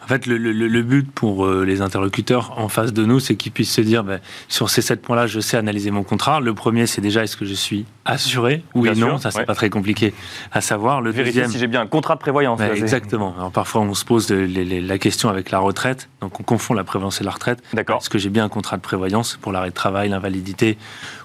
En 0.07 0.09
fait, 0.09 0.25
le, 0.25 0.81
but 0.83 1.11
pour 1.11 1.45
euh, 1.45 1.65
les 1.65 1.81
interlocuteurs 1.81 2.57
en 2.57 2.69
face 2.69 2.93
de 2.93 3.03
nous, 3.03 3.19
c'est 3.19 3.35
qu'ils 3.35 3.51
puissent 3.51 3.73
se 3.73 3.81
dire, 3.81 4.05
ben, 4.05 4.21
sur 4.47 4.69
ces 4.69 4.81
sept 4.81 5.01
points-là, 5.01 5.27
je 5.27 5.41
sais 5.41 5.57
analyser 5.57 5.91
mon 5.91 6.03
contrat. 6.03 6.39
Le 6.39 6.53
premier, 6.53 6.87
c'est 6.87 7.01
déjà, 7.01 7.25
est-ce 7.25 7.35
que 7.35 7.43
je 7.43 7.53
suis 7.53 7.85
assuré 8.05 8.63
Oui 8.73 8.89
ou 8.89 8.95
non, 8.95 9.17
ça, 9.17 9.31
c'est 9.31 9.43
pas 9.43 9.53
très 9.53 9.69
compliqué 9.69 10.13
à 10.53 10.61
savoir. 10.61 11.01
Le 11.01 11.11
Vérifier 11.11 11.41
deuxième, 11.41 11.51
si 11.51 11.59
j'ai 11.59 11.67
bien 11.67 11.81
un 11.81 11.87
contrat 11.87 12.15
de 12.15 12.21
prévoyance. 12.21 12.61
exactement. 12.61 13.35
Alors, 13.37 13.51
parfois, 13.51 13.81
on 13.81 13.93
se 13.93 14.05
pose 14.05 14.31
la 14.31 14.97
question 14.97 15.27
avec 15.27 15.51
la 15.51 15.59
retraite, 15.59 16.07
donc 16.21 16.39
on 16.39 16.43
confond 16.43 16.73
la 16.73 16.85
prévoyance 16.85 17.19
et 17.19 17.25
la 17.25 17.31
retraite. 17.31 17.61
D'accord. 17.73 17.97
Est-ce 17.97 18.09
que 18.09 18.17
j'ai 18.17 18.29
bien 18.29 18.45
un 18.45 18.49
contrat 18.49 18.77
de 18.77 18.81
prévoyance 18.81 19.37
pour 19.41 19.51
l'arrêt 19.51 19.71
de 19.71 19.75
travail, 19.75 20.07
l'invalidité 20.07 20.77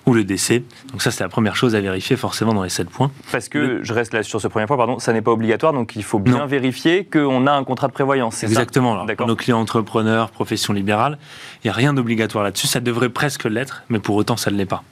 ou 0.06 0.14
le 0.14 0.24
décès? 0.24 0.64
Donc 0.90 1.02
ça, 1.02 1.12
c'est 1.12 1.22
la 1.22 1.28
première 1.28 1.54
chose 1.54 1.76
à 1.76 1.80
vérifier 1.80 2.16
forcément 2.16 2.52
dans 2.52 2.64
les 2.64 2.68
sept 2.68 2.90
points. 2.90 3.12
Parce 3.30 3.48
que, 3.48 3.78
je 3.84 3.92
reste 3.92 4.12
là 4.12 4.24
sur 4.24 4.40
ce 4.40 4.48
premier 4.48 4.66
point, 4.66 4.76
pardon, 4.76 4.98
ça 4.98 5.12
n'est 5.12 5.22
pas 5.22 5.30
obligatoire, 5.30 5.72
donc 5.72 5.94
il 5.94 6.02
faut 6.02 6.18
bien 6.18 6.46
vérifier 6.46 7.04
qu'on 7.04 7.46
a 7.46 7.52
un 7.52 7.62
contrat 7.62 7.86
de 7.86 7.92
prévoyance. 7.92 8.42
Exactement. 8.76 9.06
pour 9.16 9.26
nos 9.26 9.36
clients 9.36 9.60
entrepreneurs, 9.60 10.30
profession 10.30 10.72
libérale, 10.72 11.18
il 11.62 11.66
n'y 11.66 11.70
a 11.70 11.74
rien 11.74 11.94
d'obligatoire 11.94 12.44
là-dessus. 12.44 12.66
Ça 12.66 12.80
devrait 12.80 13.10
presque 13.10 13.44
l'être, 13.44 13.82
mais 13.88 13.98
pour 13.98 14.16
autant, 14.16 14.36
ça 14.36 14.50
ne 14.50 14.56
l'est 14.56 14.66
pas. 14.66 14.82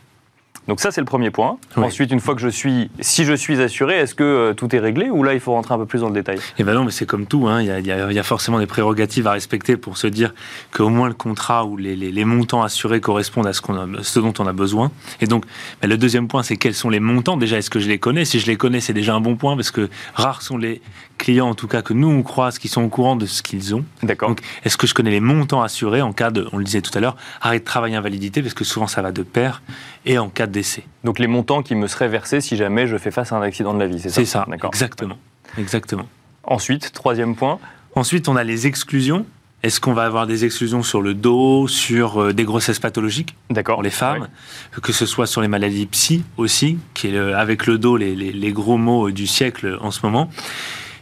Donc 0.68 0.78
ça, 0.78 0.90
c'est 0.90 1.00
le 1.00 1.04
premier 1.04 1.30
point. 1.30 1.58
Ensuite, 1.76 2.12
une 2.12 2.20
fois 2.20 2.34
que 2.36 2.40
je 2.40 2.48
suis, 2.48 2.90
si 3.00 3.24
je 3.24 3.32
suis 3.32 3.60
assuré, 3.60 3.96
est-ce 3.96 4.14
que 4.14 4.22
euh, 4.22 4.54
tout 4.54 4.74
est 4.76 4.78
réglé 4.78 5.10
ou 5.10 5.24
là, 5.24 5.34
il 5.34 5.40
faut 5.40 5.52
rentrer 5.52 5.74
un 5.74 5.78
peu 5.78 5.86
plus 5.86 6.00
dans 6.00 6.08
le 6.08 6.14
détail? 6.14 6.38
Eh 6.58 6.64
ben 6.64 6.74
non, 6.74 6.84
mais 6.84 6.92
c'est 6.92 7.06
comme 7.06 7.26
tout. 7.26 7.48
Hein. 7.48 7.62
Il, 7.62 7.86
y 7.86 7.90
a, 7.90 8.22
forcément 8.22 8.60
des 8.60 8.66
prérogatives 8.66 9.26
à 9.26 9.32
respecter 9.32 9.76
pour 9.76 9.96
se 9.96 10.06
dire 10.06 10.32
qu'au 10.72 10.88
moins 10.88 11.08
le 11.08 11.14
contrat 11.14 11.64
ou 11.64 11.76
les, 11.76 12.24
montants 12.24 12.62
assurés 12.62 13.00
correspondent 13.00 13.48
à 13.48 13.52
ce, 13.52 13.62
ce, 14.02 14.20
dont 14.20 14.34
on 14.38 14.46
a 14.46 14.52
besoin. 14.52 14.92
Et 15.20 15.26
donc, 15.26 15.44
ben, 15.82 15.88
le 15.88 15.96
deuxième 15.96 16.28
point, 16.28 16.44
c'est 16.44 16.56
quels 16.56 16.74
sont 16.74 16.90
les 16.90 17.00
montants? 17.00 17.36
Déjà, 17.36 17.58
est-ce 17.58 17.70
que 17.70 17.80
je 17.80 17.88
les 17.88 17.98
connais? 17.98 18.24
Si 18.24 18.38
je 18.38 18.46
les 18.46 18.56
connais, 18.56 18.80
c'est 18.80 18.92
déjà 18.92 19.14
un 19.14 19.20
bon 19.20 19.34
point 19.34 19.56
parce 19.56 19.70
que 19.70 19.88
rares 20.14 20.42
sont 20.42 20.58
les 20.58 20.82
clients, 21.30 21.48
en 21.48 21.54
tout 21.54 21.68
cas 21.68 21.82
que 21.82 21.92
nous 21.92 22.08
on 22.08 22.22
croise, 22.22 22.58
qui 22.58 22.66
sont 22.68 22.82
au 22.82 22.88
courant 22.88 23.14
de 23.14 23.26
ce 23.26 23.42
qu'ils 23.42 23.74
ont. 23.74 23.84
D'accord. 24.02 24.30
Donc, 24.30 24.40
est-ce 24.64 24.76
que 24.76 24.86
je 24.86 24.94
connais 24.94 25.10
les 25.10 25.20
montants 25.20 25.62
assurés 25.62 26.02
en 26.02 26.12
cas 26.12 26.30
de, 26.30 26.48
on 26.52 26.58
le 26.58 26.64
disait 26.64 26.80
tout 26.80 26.96
à 26.96 27.00
l'heure, 27.00 27.16
arrêt 27.40 27.60
de 27.60 27.64
travail 27.64 27.94
invalidité, 27.94 28.42
parce 28.42 28.54
que 28.54 28.64
souvent 28.64 28.88
ça 28.88 29.00
va 29.00 29.12
de 29.12 29.22
pair, 29.22 29.62
et 30.06 30.18
en 30.18 30.28
cas 30.28 30.46
de 30.48 30.52
décès. 30.52 30.82
Donc 31.04 31.18
les 31.18 31.28
montants 31.28 31.62
qui 31.62 31.76
me 31.76 31.86
seraient 31.86 32.08
versés 32.08 32.40
si 32.40 32.56
jamais 32.56 32.86
je 32.86 32.96
fais 32.96 33.12
face 33.12 33.32
à 33.32 33.36
un 33.36 33.42
accident 33.42 33.74
de 33.74 33.78
la 33.78 33.86
vie, 33.86 34.00
c'est 34.00 34.08
ça 34.08 34.14
C'est 34.14 34.24
ça, 34.24 34.46
exactement. 34.64 35.18
exactement. 35.56 36.06
Ensuite, 36.42 36.92
troisième 36.92 37.36
point. 37.36 37.60
Ensuite, 37.94 38.28
on 38.28 38.34
a 38.34 38.42
les 38.42 38.66
exclusions. 38.66 39.24
Est-ce 39.62 39.78
qu'on 39.78 39.92
va 39.92 40.04
avoir 40.04 40.26
des 40.26 40.46
exclusions 40.46 40.82
sur 40.82 41.02
le 41.02 41.12
dos, 41.12 41.68
sur 41.68 42.22
euh, 42.22 42.32
des 42.32 42.44
grossesses 42.44 42.78
pathologiques 42.78 43.36
pour 43.66 43.82
les 43.82 43.90
femmes, 43.90 44.28
que 44.82 44.92
ce 44.92 45.04
soit 45.04 45.26
sur 45.26 45.42
les 45.42 45.48
maladies 45.48 45.84
psy 45.86 46.24
aussi, 46.38 46.78
qui 46.94 47.08
est 47.08 47.18
avec 47.18 47.66
le 47.66 47.76
dos 47.76 47.98
les, 47.98 48.14
les 48.16 48.52
gros 48.52 48.78
mots 48.78 49.10
du 49.10 49.26
siècle 49.26 49.78
en 49.82 49.90
ce 49.90 50.00
moment. 50.02 50.30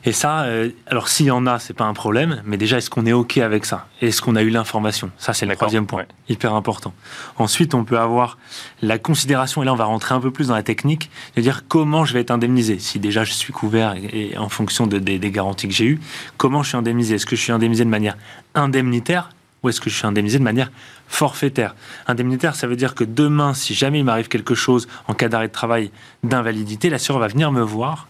Et 0.05 0.13
ça, 0.13 0.43
euh, 0.43 0.71
alors 0.87 1.09
s'il 1.09 1.27
y 1.27 1.31
en 1.31 1.47
a, 1.47 1.59
c'est 1.59 1.75
pas 1.75 1.85
un 1.85 1.95
problème, 1.95 2.43
mais 2.45 2.57
déjà, 2.57 2.79
est-ce 2.79 2.91
qu'on 2.91 3.07
est 3.07 3.13
OK 3.13 3.39
avec 3.39 3.65
ça? 3.65 3.87
Est-ce 4.01 4.23
qu'on 4.23 4.37
a 4.37 4.43
eu 4.43 4.51
l'information? 4.51 5.11
Ça, 5.19 5.33
c'est 5.35 5.47
le 5.47 5.57
troisième 5.57 5.87
point, 5.87 6.05
hyper 6.29 6.55
important. 6.55 6.95
Ensuite, 7.37 7.75
on 7.75 7.85
peut 7.85 7.99
avoir 7.99 8.39
la 8.81 8.99
considération, 8.99 9.63
et 9.63 9.67
là, 9.67 9.73
on 9.73 9.77
va 9.77 9.85
rentrer 9.85 10.15
un 10.15 10.21
peu 10.21 10.31
plus 10.31 10.49
dans 10.49 10.55
la 10.55 10.63
technique, 10.63 11.11
de 11.37 11.43
dire 11.43 11.65
comment 11.69 12.05
je 12.05 12.15
vais 12.15 12.21
être 12.21 12.31
indemnisé. 12.31 12.79
Si 12.79 12.99
déjà 12.99 13.25
je 13.25 13.33
suis 13.33 13.53
couvert 13.53 13.95
et, 13.97 14.37
en 14.39 14.49
fonction 14.49 14.87
des 14.87 15.19
garanties 15.31 15.69
que 15.69 15.75
j'ai 15.75 15.87
eues, 15.87 16.01
comment 16.37 16.63
je 16.63 16.69
suis 16.69 16.79
indemnisé? 16.79 17.17
Est-ce 17.17 17.27
que 17.27 17.37
je 17.37 17.43
suis 17.43 17.53
indemnisé 17.53 17.85
de 17.85 17.91
manière 17.91 18.17
indemnitaire 18.55 19.31
ou 19.63 19.69
est-ce 19.69 19.81
que 19.81 19.91
je 19.91 19.97
suis 19.97 20.07
indemnisé 20.07 20.39
de 20.39 20.45
manière 20.45 20.71
forfaitaire? 21.09 21.75
Indemnitaire, 22.07 22.55
ça 22.55 22.67
veut 22.67 22.77
dire 22.77 22.95
que 22.95 23.05
demain, 23.05 23.55
si 23.55 23.75
jamais 23.75 23.99
il 23.99 24.05
m'arrive 24.05 24.29
quelque 24.29 24.55
chose 24.55 24.89
en 25.09 25.15
cas 25.15 25.29
d'arrêt 25.29 25.49
de 25.49 25.53
travail, 25.53 25.91
d'invalidité, 26.23 26.91
l'assureur 26.91 27.21
va 27.21 27.29
venir 27.29 27.51
me 27.51 27.63
voir 27.63 28.09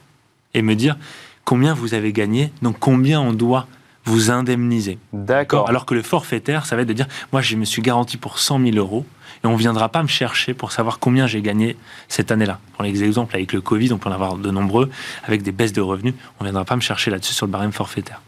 et 0.55 0.62
me 0.62 0.74
dire 0.74 0.96
combien 1.48 1.72
vous 1.72 1.94
avez 1.94 2.12
gagné, 2.12 2.52
donc 2.61 2.76
combien 2.78 3.22
on 3.22 3.32
doit 3.32 3.68
vous 4.04 4.30
indemniser. 4.30 4.98
D'accord. 5.14 5.66
Alors 5.66 5.87
que 5.87 5.94
le 5.94 6.02
forfaitaire, 6.02 6.66
ça 6.66 6.76
va 6.76 6.82
être 6.82 6.88
de 6.88 6.92
dire, 6.92 7.08
moi 7.32 7.40
je 7.40 7.56
me 7.56 7.64
suis 7.64 7.80
garanti 7.80 8.18
pour 8.18 8.38
100 8.38 8.61
000 8.61 8.76
euros, 8.76 9.06
et 9.42 9.46
on 9.46 9.52
ne 9.52 9.56
viendra 9.56 9.88
pas 9.88 10.02
me 10.02 10.08
chercher 10.08 10.52
pour 10.52 10.72
savoir 10.72 10.98
combien 10.98 11.26
j'ai 11.26 11.40
gagné 11.40 11.78
cette 12.06 12.30
année-là. 12.30 12.58
Pour 12.74 12.84
les 12.84 13.02
exemples, 13.02 13.34
avec 13.34 13.54
le 13.54 13.62
Covid, 13.62 13.94
on 13.94 13.98
peut 13.98 14.11
en 14.11 14.12
avoir 14.12 14.37
de 14.37 14.50
nombreux, 14.50 14.90
avec 15.24 15.40
des 15.42 15.52
baisses 15.52 15.72
de 15.72 15.80
revenus, 15.80 16.12
on 16.38 16.44
ne 16.44 16.50
viendra 16.50 16.66
pas 16.66 16.76
me 16.76 16.82
chercher 16.82 17.11
là-dessus 17.11 17.32
sur 17.32 17.46
le 17.46 17.52
barème 17.52 17.72
forfaitaire. 17.72 18.20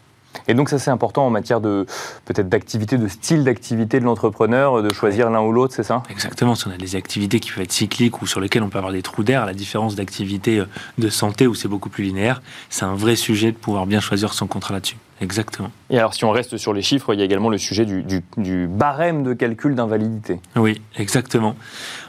Et 0.47 0.53
donc 0.53 0.69
ça 0.69 0.79
c'est 0.79 0.91
important 0.91 1.25
en 1.25 1.29
matière 1.29 1.61
de 1.61 1.85
peut-être 2.25 2.49
d'activité, 2.49 2.97
de 2.97 3.07
style 3.07 3.43
d'activité 3.43 3.99
de 3.99 4.05
l'entrepreneur, 4.05 4.81
de 4.81 4.93
choisir 4.93 5.29
l'un 5.29 5.41
ou 5.41 5.51
l'autre, 5.51 5.73
c'est 5.73 5.83
ça? 5.83 6.03
Exactement, 6.09 6.55
si 6.55 6.67
on 6.67 6.71
a 6.71 6.77
des 6.77 6.95
activités 6.95 7.39
qui 7.39 7.51
peuvent 7.51 7.63
être 7.63 7.71
cycliques 7.71 8.21
ou 8.21 8.27
sur 8.27 8.39
lesquelles 8.39 8.63
on 8.63 8.69
peut 8.69 8.77
avoir 8.77 8.93
des 8.93 9.01
trous 9.01 9.23
d'air, 9.23 9.45
la 9.45 9.53
différence 9.53 9.95
d'activité 9.95 10.59
euh, 10.59 10.65
de 10.97 11.09
santé 11.09 11.47
où 11.47 11.55
c'est 11.55 11.67
beaucoup 11.67 11.89
plus 11.89 12.03
linéaire, 12.03 12.41
c'est 12.69 12.85
un 12.85 12.95
vrai 12.95 13.15
sujet 13.15 13.51
de 13.51 13.57
pouvoir 13.57 13.85
bien 13.85 13.99
choisir 13.99 14.33
son 14.33 14.47
contrat 14.47 14.73
là-dessus. 14.73 14.97
Exactement. 15.21 15.71
Et 15.91 15.99
alors 15.99 16.15
si 16.15 16.25
on 16.25 16.31
reste 16.31 16.57
sur 16.57 16.73
les 16.73 16.81
chiffres, 16.81 17.13
il 17.13 17.19
y 17.19 17.21
a 17.21 17.25
également 17.25 17.49
le 17.49 17.59
sujet 17.59 17.85
du, 17.85 18.03
du 18.37 18.67
barème 18.67 19.23
de 19.23 19.33
calcul 19.33 19.75
d'invalidité. 19.75 20.39
Oui, 20.55 20.81
exactement. 20.95 21.55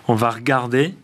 On 0.08 0.14
va 0.14 0.30
regarder 0.30 0.94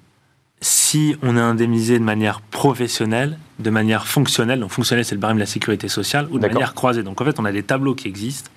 si 0.61 1.17
on 1.23 1.37
est 1.37 1.41
indemnisé 1.41 1.99
de 1.99 2.05
manière 2.05 2.41
professionnelle, 2.41 3.39
de 3.59 3.71
manière 3.71 4.07
fonctionnelle, 4.07 4.61
donc 4.61 4.71
fonctionnelle 4.71 5.05
c'est 5.05 5.15
le 5.15 5.21
barème 5.21 5.37
de 5.37 5.43
la 5.43 5.47
sécurité 5.47 5.89
sociale, 5.89 6.27
ou 6.31 6.39
de 6.39 6.49
manière 6.49 6.75
croisée. 6.75 7.03
Donc 7.03 7.21
en 7.21 7.25
fait 7.25 7.39
on 7.39 7.45
a 7.45 7.53
des 7.53 7.63
tableaux 7.63 7.95
qui 7.95 8.09
existent, 8.09 8.51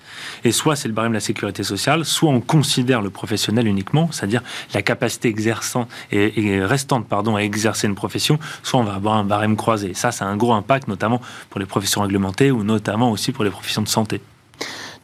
et 0.44 0.52
soit 0.52 0.74
c'est 0.74 0.88
le 0.88 0.94
barème 0.94 1.12
de 1.12 1.16
la 1.16 1.20
sécurité 1.20 1.62
sociale, 1.62 2.04
soit 2.04 2.30
on 2.30 2.40
considère 2.40 3.02
le 3.02 3.10
professionnel 3.10 3.66
uniquement, 3.66 4.08
c'est-à-dire 4.10 4.42
la 4.74 4.82
capacité 4.82 5.28
exerçant 5.28 5.86
et, 6.10 6.64
restante 6.64 7.06
pardon, 7.06 7.36
à 7.36 7.40
exercer 7.40 7.86
une 7.86 7.94
profession, 7.94 8.38
soit 8.62 8.80
on 8.80 8.84
va 8.84 8.94
avoir 8.94 9.14
un 9.14 9.24
barème 9.24 9.56
croisé. 9.56 9.94
ça, 9.94 10.10
ça 10.10 10.24
a 10.24 10.28
un 10.28 10.36
gros 10.36 10.52
impact 10.52 10.88
notamment 10.88 11.20
pour 11.50 11.60
les 11.60 11.66
professions 11.66 12.02
réglementées 12.02 12.50
ou 12.50 12.64
notamment 12.64 13.10
aussi 13.10 13.32
pour 13.32 13.44
les 13.44 13.50
professions 13.50 13.82
de 13.82 13.88
santé. 13.88 14.20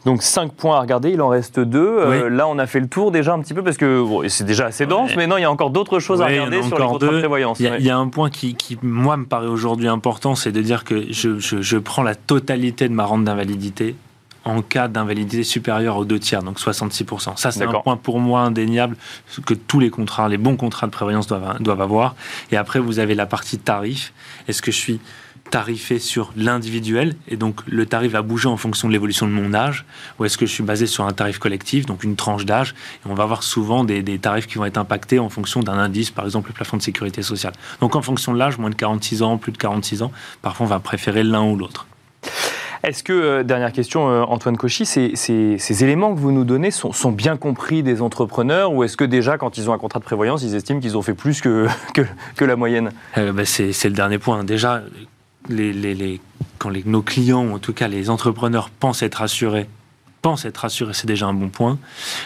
Donc 0.05 0.23
5 0.23 0.53
points 0.53 0.77
à 0.77 0.81
regarder, 0.81 1.11
il 1.11 1.21
en 1.21 1.27
reste 1.27 1.59
2. 1.59 1.79
Euh, 1.79 2.29
là, 2.29 2.47
on 2.47 2.57
a 2.57 2.67
fait 2.67 2.79
le 2.79 2.87
tour 2.87 3.11
déjà 3.11 3.33
un 3.33 3.39
petit 3.41 3.53
peu 3.53 3.63
parce 3.63 3.77
que 3.77 4.05
c'est 4.27 4.45
déjà 4.45 4.67
assez 4.67 4.85
dense, 4.85 5.11
mais 5.17 5.27
non, 5.27 5.37
il 5.37 5.41
y 5.41 5.45
a 5.45 5.51
encore 5.51 5.71
d'autres 5.71 5.99
choses 5.99 6.21
à 6.21 6.27
regarder 6.27 6.61
sur 6.63 6.77
les 6.77 6.85
contrats 6.85 7.07
de 7.11 7.19
prévoyance. 7.19 7.59
Il 7.59 7.85
y, 7.85 7.89
a 7.89 7.97
un 7.97 8.07
point 8.07 8.29
qui, 8.29 8.55
moi, 8.81 9.17
me 9.17 9.25
paraît 9.25 9.47
aujourd'hui 9.47 9.87
important, 9.87 10.35
c'est 10.35 10.51
de 10.51 10.61
dire 10.61 10.83
que 10.83 11.11
je, 11.11 11.77
prends 11.77 12.03
la 12.03 12.15
totalité 12.15 12.87
de 12.87 12.93
ma 12.93 13.05
rente 13.05 13.23
d'invalidité 13.23 13.95
en 14.45 14.61
cas 14.61 14.87
d'invalidité 14.87 15.43
supérieure 15.43 15.97
aux 15.97 16.05
deux 16.05 16.17
tiers, 16.17 16.41
donc 16.43 16.59
66%. 16.59 17.35
Ça, 17.35 17.51
c'est 17.51 17.63
un 17.65 17.73
point 17.81 17.97
pour 17.97 18.19
moi 18.19 18.41
indéniable 18.41 18.95
que 19.45 19.53
tous 19.53 19.79
les 19.79 19.89
contrats, 19.89 20.29
les 20.29 20.37
bons 20.37 20.55
contrats 20.55 20.87
de 20.87 20.91
prévoyance 20.91 21.27
doivent, 21.27 21.61
doivent 21.61 21.81
avoir. 21.81 22.15
Et 22.51 22.57
après, 22.57 22.79
vous 22.79 22.99
avez 22.99 23.15
la 23.15 23.25
partie 23.25 23.57
tarif. 23.57 24.13
Est-ce 24.47 24.61
que 24.61 24.71
je 24.71 24.77
suis 24.77 24.99
tarifé 25.49 25.99
sur 25.99 26.31
l'individuel 26.35 27.15
et 27.27 27.37
donc 27.37 27.61
le 27.67 27.85
tarif 27.85 28.11
va 28.11 28.21
bouger 28.21 28.47
en 28.47 28.57
fonction 28.57 28.87
de 28.87 28.93
l'évolution 28.93 29.27
de 29.27 29.31
mon 29.31 29.53
âge 29.53 29.85
ou 30.17 30.25
est-ce 30.25 30.37
que 30.37 30.45
je 30.45 30.51
suis 30.51 30.63
basé 30.63 30.87
sur 30.87 31.05
un 31.05 31.11
tarif 31.11 31.39
collectif, 31.39 31.85
donc 31.85 32.03
une 32.03 32.15
tranche 32.15 32.45
d'âge 32.45 32.75
et 33.05 33.09
on 33.09 33.13
va 33.13 33.23
avoir 33.23 33.43
souvent 33.43 33.83
des, 33.83 34.03
tarifs 34.19 34.47
qui 34.47 34.57
vont 34.57 34.65
être 34.65 34.77
impactés 34.77 35.19
en 35.19 35.29
fonction 35.29 35.61
d'un 35.61 35.77
indice, 35.77 36.11
par 36.11 36.25
exemple 36.25 36.49
le 36.49 36.53
plafond 36.53 36.77
de 36.77 36.81
sécurité 36.81 37.21
sociale. 37.21 37.53
Donc 37.81 37.95
en 37.95 38.01
fonction 38.01 38.33
de 38.33 38.37
l'âge, 38.37 38.57
moins 38.57 38.69
de 38.69 38.75
46 38.75 39.21
ans, 39.21 39.37
plus 39.37 39.51
de 39.51 39.57
46 39.57 40.03
ans, 40.03 40.11
parfois 40.41 40.65
on 40.65 40.69
va 40.69 40.79
préférer 40.79 41.23
l'un 41.23 41.43
ou 41.43 41.55
l'autre. 41.55 41.87
Est-ce 42.83 43.03
que, 43.03 43.11
euh, 43.11 43.43
dernière 43.43 43.73
question, 43.73 44.09
euh, 44.09 44.21
Antoine 44.21 44.55
Cauchy, 44.55 44.85
ces, 44.85 45.83
éléments 45.83 46.13
que 46.13 46.19
vous 46.19 46.31
nous 46.31 46.45
donnez 46.45 46.71
sont, 46.71 47.11
bien 47.11 47.35
compris 47.35 47.83
des 47.83 48.01
entrepreneurs 48.01 48.71
ou 48.71 48.83
est-ce 48.83 48.95
que 48.95 49.03
déjà, 49.03 49.37
quand 49.37 49.57
ils 49.57 49.69
ont 49.69 49.73
un 49.73 49.77
contrat 49.77 49.99
de 49.99 50.05
prévoyance, 50.05 50.43
ils 50.43 50.55
estiment 50.55 50.79
qu'ils 50.79 50.97
ont 50.97 51.01
fait 51.01 51.13
plus 51.13 51.41
que, 51.41 51.67
que, 52.35 52.45
la 52.45 52.55
moyenne? 52.55 52.91
Euh, 53.17 53.33
bah, 53.33 53.43
C'est 53.45 53.83
le 53.85 53.95
dernier 53.95 54.17
point. 54.17 54.43
Déjà, 54.45 54.81
quand 56.57 56.71
nos 56.85 57.01
clients, 57.01 57.51
en 57.51 57.59
tout 57.59 57.73
cas 57.73 57.87
les 57.87 58.09
entrepreneurs, 58.09 58.69
pensent 58.69 59.01
être 59.01 59.21
assurés, 59.21 59.67
pensent 60.21 60.45
être 60.45 60.65
assurés, 60.65 60.93
c'est 60.93 61.07
déjà 61.07 61.27
un 61.27 61.33
bon 61.33 61.49
point. 61.49 61.77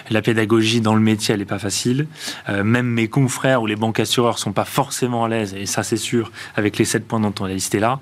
La 0.09 0.21
pédagogie 0.21 0.81
dans 0.81 0.95
le 0.95 1.01
métier, 1.01 1.33
elle 1.33 1.39
n'est 1.39 1.45
pas 1.45 1.59
facile. 1.59 2.07
Euh, 2.49 2.63
même 2.63 2.87
mes 2.87 3.07
confrères 3.07 3.61
ou 3.61 3.67
les 3.67 3.75
banques 3.75 3.99
assureurs 3.99 4.39
sont 4.39 4.51
pas 4.51 4.65
forcément 4.65 5.23
à 5.23 5.29
l'aise, 5.29 5.53
et 5.53 5.65
ça 5.65 5.83
c'est 5.83 5.97
sûr, 5.97 6.31
avec 6.55 6.77
les 6.77 6.85
sept 6.85 7.07
points 7.07 7.19
dont 7.19 7.33
on 7.39 7.45
a 7.45 7.49
listé 7.49 7.79
là. 7.79 7.99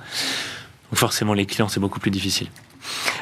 Donc 0.89 0.99
forcément, 0.99 1.34
les 1.34 1.45
clients, 1.45 1.67
c'est 1.67 1.79
beaucoup 1.79 1.99
plus 1.99 2.12
difficile. 2.12 2.47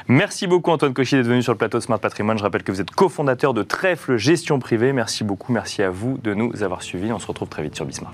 Merci 0.07 0.47
beaucoup 0.47 0.71
Antoine 0.71 0.93
Cauchy 0.93 1.15
d'être 1.15 1.27
venu 1.27 1.43
sur 1.43 1.51
le 1.51 1.57
plateau 1.57 1.79
Smart 1.81 1.99
Patrimoine. 1.99 2.38
Je 2.38 2.43
rappelle 2.43 2.63
que 2.63 2.71
vous 2.71 2.81
êtes 2.81 2.91
cofondateur 2.91 3.53
de 3.53 3.62
Trèfle 3.63 4.17
Gestion 4.17 4.57
Privée. 4.57 4.93
Merci 4.93 5.23
beaucoup, 5.23 5.51
merci 5.51 5.83
à 5.83 5.89
vous 5.89 6.17
de 6.23 6.33
nous 6.33 6.63
avoir 6.63 6.81
suivis. 6.81 7.12
On 7.12 7.19
se 7.19 7.27
retrouve 7.27 7.49
très 7.49 7.63
vite 7.63 7.75
sur 7.75 7.85
Bismart. 7.85 8.13